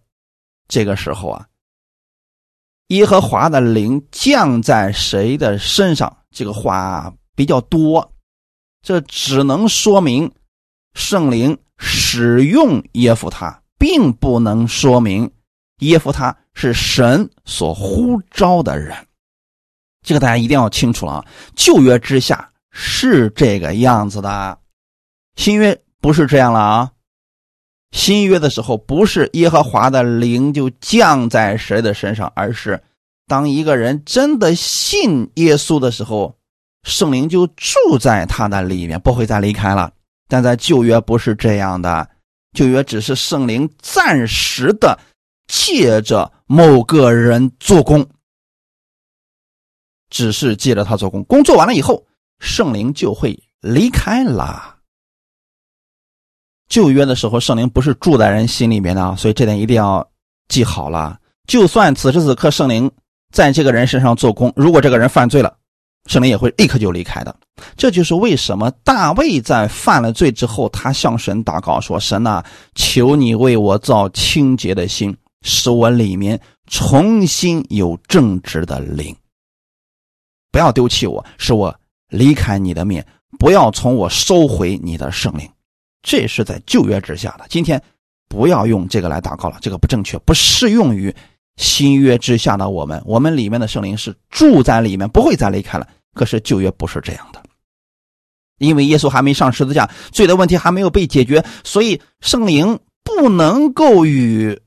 [0.68, 1.48] 这个时候啊，
[2.88, 6.18] 耶和华的灵降在谁的身上？
[6.32, 8.14] 这个话比较多，
[8.82, 10.32] 这只能说明
[10.94, 15.32] 圣灵使用耶夫他，并不能说明
[15.80, 18.96] 耶夫他是神所呼召的人。
[20.06, 21.26] 这个大家一定要清楚了啊！
[21.56, 24.58] 旧约之下是这个样子的，
[25.36, 26.92] 新约不是这样了啊。
[27.92, 32.82] 新约的时候，不是耶和华的灵就降在谁的身上，而是
[33.26, 36.36] 当一个人真的信耶稣的时候，
[36.84, 39.92] 圣灵就住在他的里面，不会再离开了。
[40.28, 42.08] 但在旧约不是这样的，
[42.54, 45.00] 旧约只是圣灵暂时的
[45.48, 48.06] 借着某个人做工，
[50.16, 52.02] 只是借着他做工，工作完了以后，
[52.40, 54.78] 圣灵就会离开了。
[56.70, 60.10] 旧约的时候，圣灵不是住在人心里面的，所以这点一定要
[60.48, 61.20] 记好了。
[61.50, 62.90] 就算此时此刻圣灵
[63.34, 65.54] 在这个人身上做工，如果这个人犯罪了，
[66.06, 67.36] 圣灵也会立刻就离开的。
[67.76, 72.42] 这就是为什么大卫在犯了罪之后，他向神祷告说：“神呐，
[72.74, 79.14] 求你为我造清洁的心，使我里面重新有正直的灵，
[80.56, 81.78] 不要丢弃我，使我
[82.08, 83.06] 离开你的面，
[83.38, 85.46] 不要从我收回你的圣灵。”
[86.02, 87.82] 这是在旧约之下的，今天
[88.30, 91.14] 不要用这个来祷告了，这个不正确，不适用于
[91.58, 93.04] 新约之下的我们。
[93.06, 95.86] 我们里面的圣灵是住在里面，不会再离开了。
[96.14, 97.44] 可是旧约不是这样的，
[98.60, 104.58] 因为耶稣还没上十字架，罪的问题还没有被解决，所以圣灵不能够与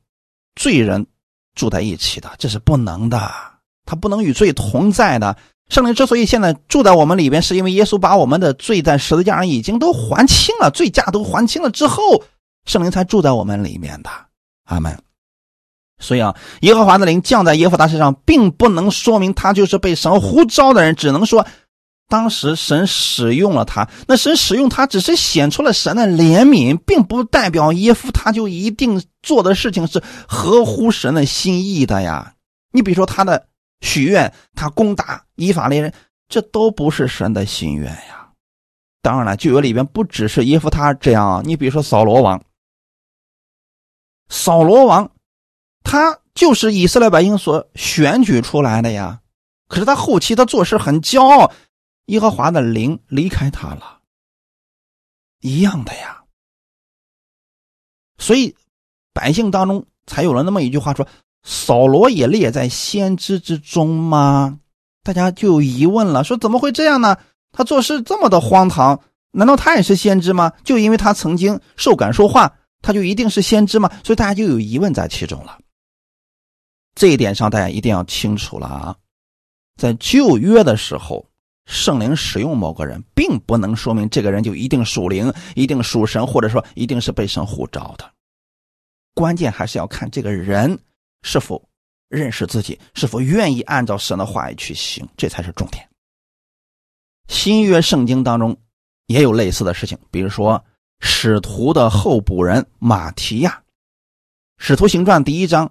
[0.55, 1.07] 罪人
[1.55, 3.32] 住在一起的，这是不能的，
[3.86, 5.34] 他不能与罪同在的。
[5.69, 12.25] 圣灵之所以现在住在我们里边，是因为耶稣把我们的罪在十字架上已经都还清了，罪价都还清了之后，
[12.64, 14.09] 圣灵才住在我们里面的。
[14.64, 14.99] 阿门。
[16.01, 21.47] 所以啊，耶和华的灵降在耶和华身上，并不能说明他就是被神呼召的人，只能说
[22.09, 23.87] 当时神使用了他。
[24.07, 32.33] 那神使用他，只是显出了神的怜悯，并不代表耶夫他就一定做的事情是合乎神的心意的呀。
[32.73, 33.45] 你比如说他的。
[33.81, 35.93] 许愿，他攻打以法利人，
[36.29, 38.33] 这都不是神的心愿呀。
[39.01, 42.43] 当然了，旧约里边不只是耶夫他这样，你比如说扫罗王，
[44.29, 45.12] 扫罗王，
[45.85, 49.20] 他就是以色列百姓所选举出来的呀。
[49.68, 51.53] 可是他后期他做事很骄傲，
[52.07, 54.01] 耶和华的灵离开他了，
[55.41, 56.24] 一样的呀。
[58.18, 58.57] 所以
[59.12, 61.07] 百姓当中才有了那么一句话说。
[61.43, 64.59] 扫罗也列在先知之中吗？
[65.03, 67.16] 大家就有疑问了，说怎么会这样呢？
[67.53, 70.53] 他做事这么的荒唐，难道他也是先知吗？
[70.64, 73.91] 就因为他曾经受感说话，他就一定是先知吗？
[74.05, 75.59] 所以大家就有疑问在其中了。
[76.95, 78.97] 这一点上大家一定要清楚了啊！
[79.80, 81.24] 在旧约的时候，
[81.64, 88.05] 圣灵使用某个人，并不能说明这个人就一定属灵、一定属神，或者说一定是被神呼召的。
[89.14, 90.78] 关键还是要看这个人。
[91.23, 91.62] 是否
[92.09, 92.79] 认识自己？
[92.95, 95.07] 是否愿意按照神的话语去行？
[95.16, 95.87] 这才是重点。
[97.29, 98.57] 新约圣经当中
[99.07, 100.64] 也有类似的事情，比如说
[101.01, 103.51] 使徒的候补人马提亚，
[104.57, 105.71] 《使徒行传》第一章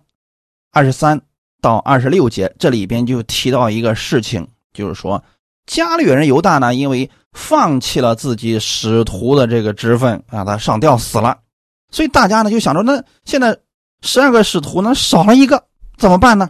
[0.71, 1.19] 二十三
[1.61, 5.23] 到二十六节，这里边就提到一个事情，就是说
[5.65, 11.39] 加略人犹大呢，因为放弃了自己使徒的这个职分啊，他上吊死了，
[11.89, 13.57] 所以大家呢就想着，那现在。
[14.01, 15.65] 十二个使徒呢，少了一个，
[15.97, 16.49] 怎么办呢？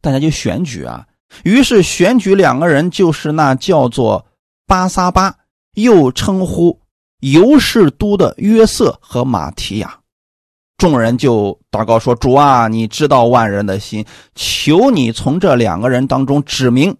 [0.00, 1.06] 大家就选举啊，
[1.44, 4.24] 于是选举两个人，就是那叫做
[4.66, 5.34] 巴撒巴，
[5.74, 6.80] 又称呼
[7.20, 9.98] 犹士都的约瑟和马提亚。
[10.76, 16.96] 众人就祷告说：“主啊，你知道万人的心，求你从这两个人当中指明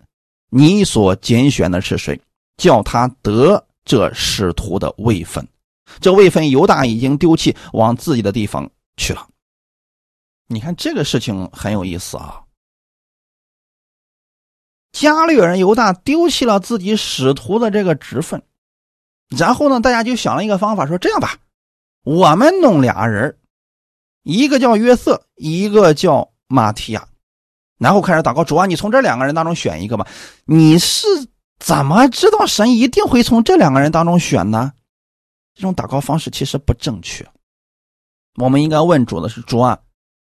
[0.50, 2.20] 你所拣选的是谁，
[2.56, 5.46] 叫他得这使徒的位分。
[6.00, 8.68] 这位分犹大已经丢弃，往自己的地方
[8.98, 9.26] 去了。
[10.48, 12.42] 你看这个事情很有意思啊。
[14.92, 18.42] 加略人犹大丢弃了自己使徒的这个职分，
[19.28, 21.38] 然后呢，大家就想了一个方法，说这样吧，
[22.02, 23.38] 我们弄俩人。”
[24.24, 27.08] 一个叫约瑟，一个叫马提亚，
[27.78, 30.06] 然后开始祷告主啊，你从这两个人当中选一个吧。
[30.44, 31.06] 你是
[31.58, 34.72] 怎么知道神一定会从这两个人当中选呢？
[35.54, 37.26] 这种祷告方式其实不正确。
[38.38, 39.78] 我们应该问主的是主啊，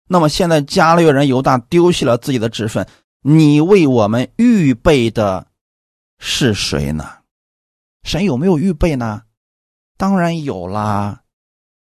[0.06, 2.86] 那么现在加略人犹大丢弃了自己的职分，
[3.22, 5.48] 你为我们预备的
[6.18, 7.04] 是谁呢？
[8.04, 9.22] 神有没有预备呢？
[9.96, 11.22] 当然有啦。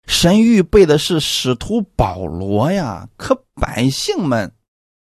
[0.07, 4.53] 神预备的是使徒保罗呀，可百姓们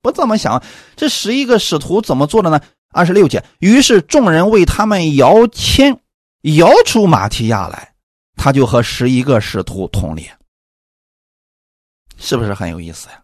[0.02, 0.64] 不这么想。
[0.96, 2.62] 这十一个使徒怎么做的呢？
[2.94, 6.00] 二十六节，于是众人为他们摇签，
[6.44, 7.94] 摇出马提亚来，
[8.38, 10.34] 他就和十一个使徒同列，
[12.24, 13.22] 是不是很有意思呀？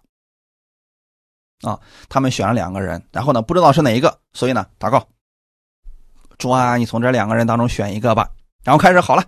[1.62, 1.80] 啊，
[2.10, 5.08] 他们选了两个人，然后呢，不知道是哪一个，所以呢，祷告，
[6.38, 8.30] 主啊，你从这两个人当中选一个吧。
[8.64, 9.24] 然后开始好了。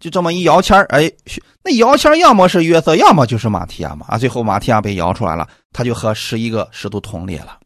[0.00, 1.10] 就这么一摇签哎，
[1.62, 4.04] 那摇签要么是约瑟，要么就是马提亚嘛。
[4.08, 7.58] 啊，最后马提亚被摇出来了，他就和十一个使徒同列了。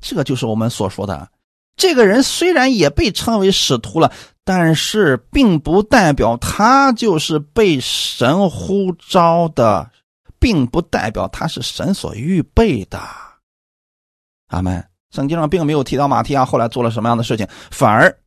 [0.00, 1.28] 这个就是我们所说的，
[1.76, 4.12] 这个人虽然也被称为使徒了，
[4.44, 9.90] 但是并不代表他就是被神呼召的，
[10.42, 13.00] 并不代表他是神所预备的。
[14.48, 14.86] 阿门。
[15.12, 18.18] 圣经上并没有提到马提亚后来做了什么样的事情，反而。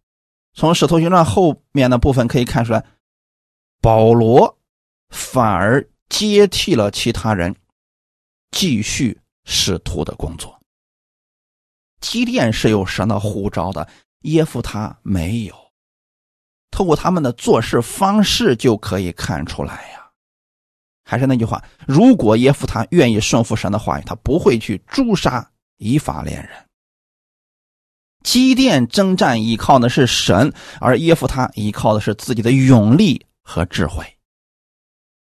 [0.53, 2.85] 从《使徒行传》后面的部分可以看出来，
[3.81, 4.57] 保罗
[5.09, 7.53] 反而接替了其他人，
[8.51, 10.57] 继续使徒的工作。
[11.99, 13.85] 基甸是有神的呼召的，
[14.21, 15.55] 耶夫他没有。
[16.69, 20.04] 透过他们的做事方式就可以看出来呀。
[21.05, 26.49] 还是那句话，如果耶夫他愿意顺服神的话语，他不会去诛杀以法连人。
[28.23, 30.51] 基甸征战依靠的是神，
[30.81, 34.03] 而耶夫他依靠的是自己的勇力和智慧。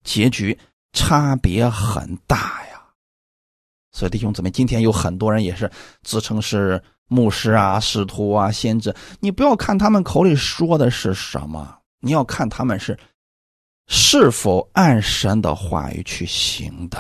[0.06, 0.58] 结局
[0.94, 2.82] 差别很大呀！
[3.92, 5.70] 所以弟兄姊妹，今天有很多人也是
[6.02, 12.98] 自称是牧师啊、使徒啊、先知，你不要看他们口里说的是什么，你要看他们是
[13.88, 16.98] 是否按神的话语去行的，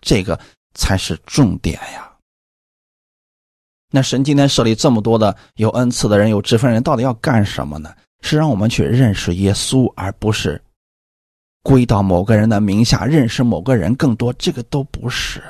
[0.00, 0.38] 这个
[0.74, 2.10] 才是重点呀。
[3.90, 7.94] 那神今天设立这么多的有恩赐的人、有职分人，到底要干什么呢？
[8.22, 10.60] 是让我们去认识耶稣，而不是
[11.62, 14.32] 归到某个人的名下认识某个人更多。
[14.32, 15.42] 这个都不是。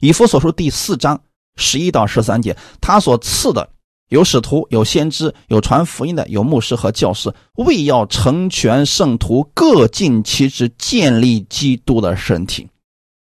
[0.00, 1.20] 以弗所书第四章
[1.56, 3.68] 十一到十三节，他所赐的
[4.08, 12.68] 有使徒、有先知、有传福音的、有牧师和教师，为要成全圣徒，各尽其职，建立基督的身体。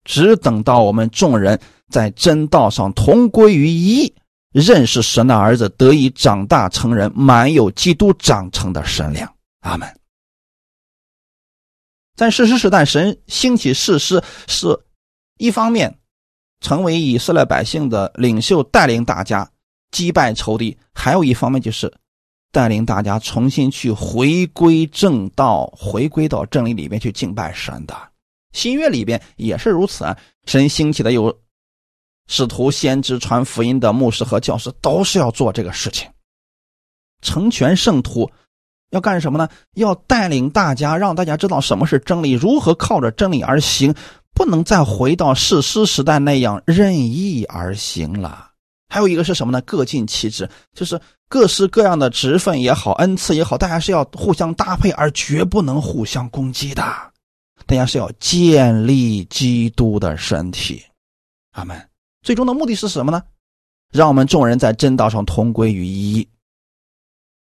[0.04, 1.60] 只等到我们众人。
[1.88, 4.12] 在真道上同归于一，
[4.52, 9.32] 认识神的儿子，得以长大成人，满有基督长成的神量。
[9.60, 9.88] 阿门。
[12.16, 14.76] 在世师时代，神兴起士师，是
[15.38, 15.96] 一方面
[16.60, 19.48] 成为以色列百姓的领袖，带领大家
[19.96, 21.90] 击败仇敌；还有一方面就是
[22.52, 27.96] 带领大家重新去回归正道，回归到真理里面去敬拜神的。
[28.52, 31.34] 新约里边也是如此啊，神兴起的有。
[32.28, 36.10] 使徒、先知、传福音的牧师和教师都是要做这个事情，
[37.22, 38.30] 成全圣徒，
[38.90, 39.48] 要干什么呢？
[39.76, 43.94] 要带领大家，让大家知道什么是真理，如何靠着真理而行，
[44.34, 48.54] 不能再回到世师时代那样任意而行了。
[48.96, 49.60] 还有一个是什么呢？
[49.64, 56.82] 各尽其职，就是各式各样的职分也好，恩赐也好，大家是要互相搭配，而绝不能互相攻击的。
[57.66, 60.82] 大家是要建立基督的身体。
[61.52, 61.90] 阿门。
[62.22, 63.22] 最终的目的是什么呢？
[63.92, 66.26] 让我们众人在真道上同归于一。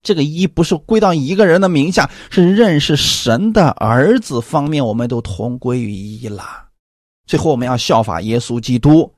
[0.03, 6.65] 这个一不是归到一个人的名下，是认识神的儿子方面，我们都同归于一了。
[7.25, 9.14] 最后，我们要效法耶稣基督，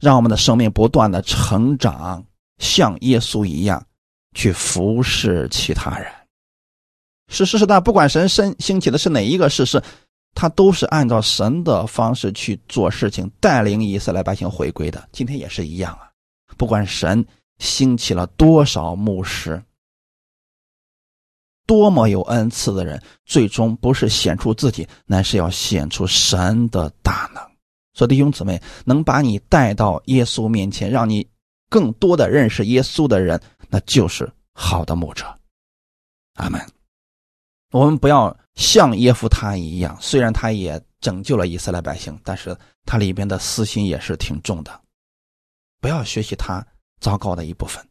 [0.00, 2.24] 让我们的生命不断的成长，
[2.58, 3.84] 像耶稣一样
[4.34, 6.10] 去服侍其他人。
[7.28, 9.82] 是是是的，不管神生兴起的是哪一个事实。
[10.36, 15.08] 他都是按照神的方式去做事情，带领以色列百姓回归的。
[15.12, 16.10] 今天也是一样啊！
[16.56, 17.24] 不管神
[17.60, 19.62] 兴起了多少牧师，
[21.66, 27.53] 多么有恩赐的人，最终不是显出自己，乃是要显出神的大能。
[27.94, 31.26] 所以弟兄姊妹，能把你带到耶稣面前，让你
[31.70, 35.24] 更多的认识耶稣的人，那就是好的牧者。
[36.34, 36.60] 阿门。
[37.70, 44.80] 我们不要像耶夫他一样，虽然他也拯救了以色列百姓，但是他里边的私心也是挺重的。
[45.80, 46.66] 不要学习他
[47.00, 47.84] 糟糕的一部分，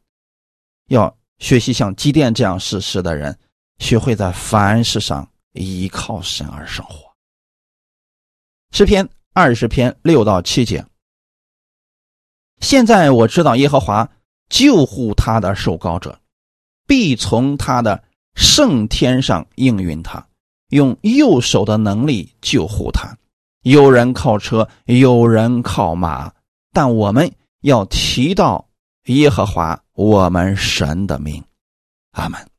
[0.89, 3.37] 要学习像基甸这样事实的人，
[3.79, 7.09] 学会在凡事上依靠神而生活。
[8.71, 9.07] 诗篇。
[9.34, 10.86] 二十篇六到七节。
[12.59, 14.07] 现在我知道耶和华
[14.47, 16.19] 救护他的受膏者，
[16.86, 18.03] 必从他的
[18.36, 20.27] 圣天上应允他，
[20.69, 23.17] 用右手的能力救护他。
[23.63, 26.31] 有人靠车，有人靠马，
[26.71, 27.31] 但我们
[27.61, 28.67] 要提到
[29.05, 31.43] 耶和华我们神的名。
[32.11, 32.52] 阿门。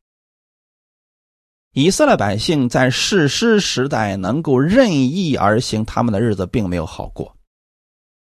[1.75, 7.37] 以色列百姓在世师时代能够任意而行，他们的日子并没有好过，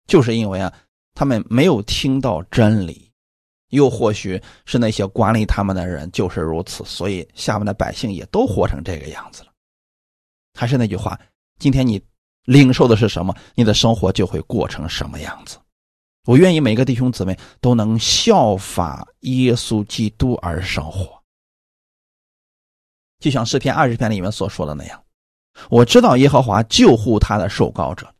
[0.06, 0.72] 就是因为啊，
[1.16, 3.12] 他们没有听到真理，
[3.70, 9.50] 又或许是那些管理他们的人就是如此，所以下面的百姓也都活成这个样子了。
[10.54, 11.20] 还是那句话，
[11.58, 12.00] 今天你
[12.46, 15.58] 领受的是什么，你的生活就会过成什么样子。
[16.28, 21.19] 我愿意每个弟兄姊妹都能效法耶稣基督而生活。
[23.20, 25.04] 就像诗篇二十篇里面所说的那样，
[25.70, 28.14] 我知道耶和华救护他的受膏者。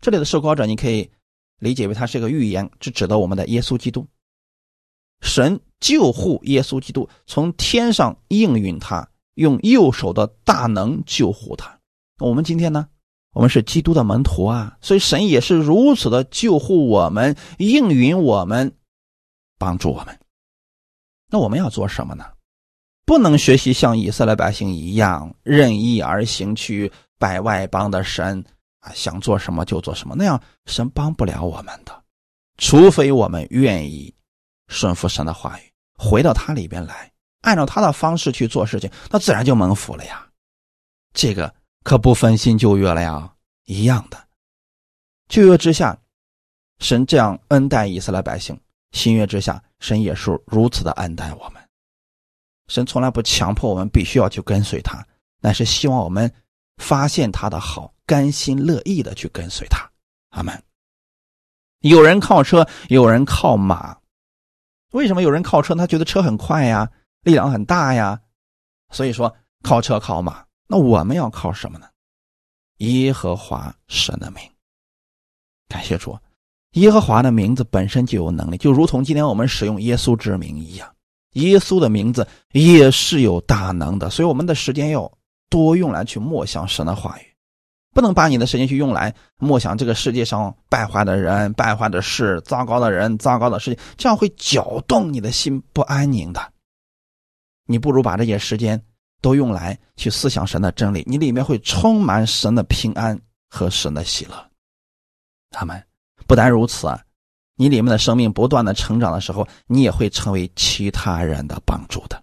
[0.00, 1.10] 这里的受膏者，你可以
[1.58, 4.06] 理解为他是一个预言，是指的我们的耶稣基督。
[5.20, 11.78] 神救护耶稣基督，从天上应允他，用右手的大能救护他。
[12.20, 12.88] 我们今天呢，
[13.32, 18.72] 我们是基督的门徒啊，所以神也是如此的救护我们，应允我们，
[19.58, 20.18] 帮助我们。
[21.28, 22.24] 那我们要做什么呢？
[23.08, 28.44] 不能学习像以色列百姓一样任意而行，去拜外邦的神
[28.80, 32.04] 啊，想做什么就做什么，那样神帮不了我们的。
[32.58, 34.14] 除非我们愿意
[34.66, 40.26] 顺服神的话语，回到他里边来，按照他的方式去做事情，那自然就蒙福了呀。
[41.14, 41.54] 这个
[41.84, 43.32] 可不分新旧约了呀，
[43.64, 44.22] 一样的。
[45.30, 45.98] 旧约之下，
[46.78, 48.54] 神这样恩待以色列百姓；
[48.92, 51.57] 新约之下，神也是如此的恩待我们。
[52.68, 55.04] 神从来不强迫我们必须要去跟随他，
[55.40, 56.32] 乃是希望我们
[56.76, 59.90] 发现他的好，甘心乐意的去跟随他。
[60.30, 60.62] 阿门。
[61.80, 63.96] 有人靠车，有人靠马。
[64.92, 65.74] 为什么有人靠车？
[65.74, 66.90] 他觉得车很快呀，
[67.22, 68.20] 力量很大呀，
[68.90, 70.44] 所以说靠车靠马。
[70.66, 71.86] 那我们要靠什么呢？
[72.78, 74.42] 耶和华神的名。
[75.68, 76.18] 感谢主，
[76.72, 80.94] 耶和华的名字本身就有能力，就如同今天我们使用耶稣之名一样。
[81.32, 85.10] 耶稣的名字也是有大能的，所以我们的时间要
[85.50, 87.22] 多用来去默想神的话语，
[87.94, 96.52] 不能把你的时间去用来默想这个世界上败坏的人、败坏的事、糟糕的人、糟糕的事情，这样会搅动你的心不安宁的。
[97.66, 98.82] 你不如把这些时间
[99.20, 103.20] 都用来去思想神的真理，你里面会充满神的平安
[103.50, 104.50] 和神的喜乐。
[105.50, 105.82] 他们
[106.26, 107.02] 不单如此啊。
[107.58, 112.22] 你里面的生命不断的成长的时候，你也会成为其他人的帮助的。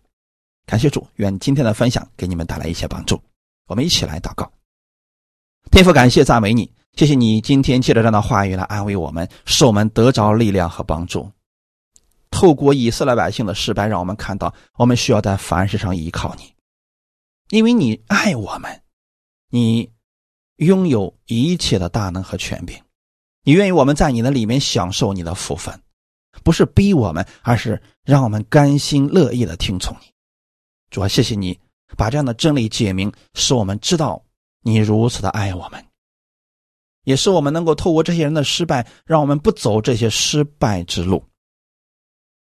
[0.65, 3.21] 感谢主，愿今天的分享给你们带来一些帮助。
[3.67, 4.49] 我们一起来祷告，
[5.71, 11.29] 天父，感谢赞美你，谢谢你今天借着这样的话语来安慰我们，使我们得着力量和帮助。
[12.31, 16.53] 透过以色列百姓的失败，让我们看到我们需要在凡事上依靠你，
[17.49, 18.81] 因为你爱我们，
[19.49, 19.91] 你
[20.57, 22.77] 拥有一切的大能和权柄。
[23.45, 25.79] 你愿意我们在你的里面享受你的福分，
[26.43, 30.07] 不是逼我们，而是让我们甘心乐意的听从你。
[30.89, 31.59] 主啊，谢谢你
[31.95, 34.19] 把这样的真理解明，使我们知道
[34.61, 35.85] 你如此的爱我们，
[37.03, 41.23] 也是我们能够透过这些人的失败，让我们不走这些失败之路。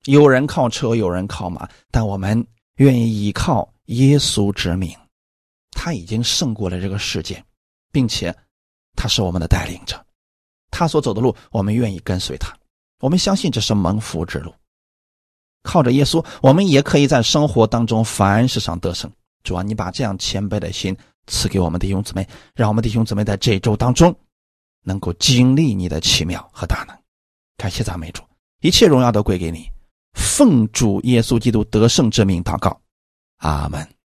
[0.07, 4.97] 有人靠车，有人靠马，但我们愿意依靠耶稣之名，
[5.73, 7.45] 他已经胜过了这个世界，
[7.93, 8.35] 并且
[8.97, 10.03] 他是我们的带领者。
[10.71, 12.53] 他所走的路，我们愿意跟随他。
[13.01, 14.53] 我们相信这是蒙福之路。
[15.63, 19.11] 靠着耶稣，我们也可以在生活当中凡事上得胜。
[19.43, 20.97] 主啊，你把这样谦卑的心
[21.27, 24.15] 赐给我们弟兄姊妹，让我们弟兄姊妹在这一周当中
[24.85, 26.97] 能够经历你的奇妙和大能。
[27.57, 28.23] 感谢赞美主，
[28.61, 29.69] 一切荣耀都归给你。
[30.15, 32.81] 奉主耶稣基督得胜之名祷告，
[33.39, 33.98] 阿门。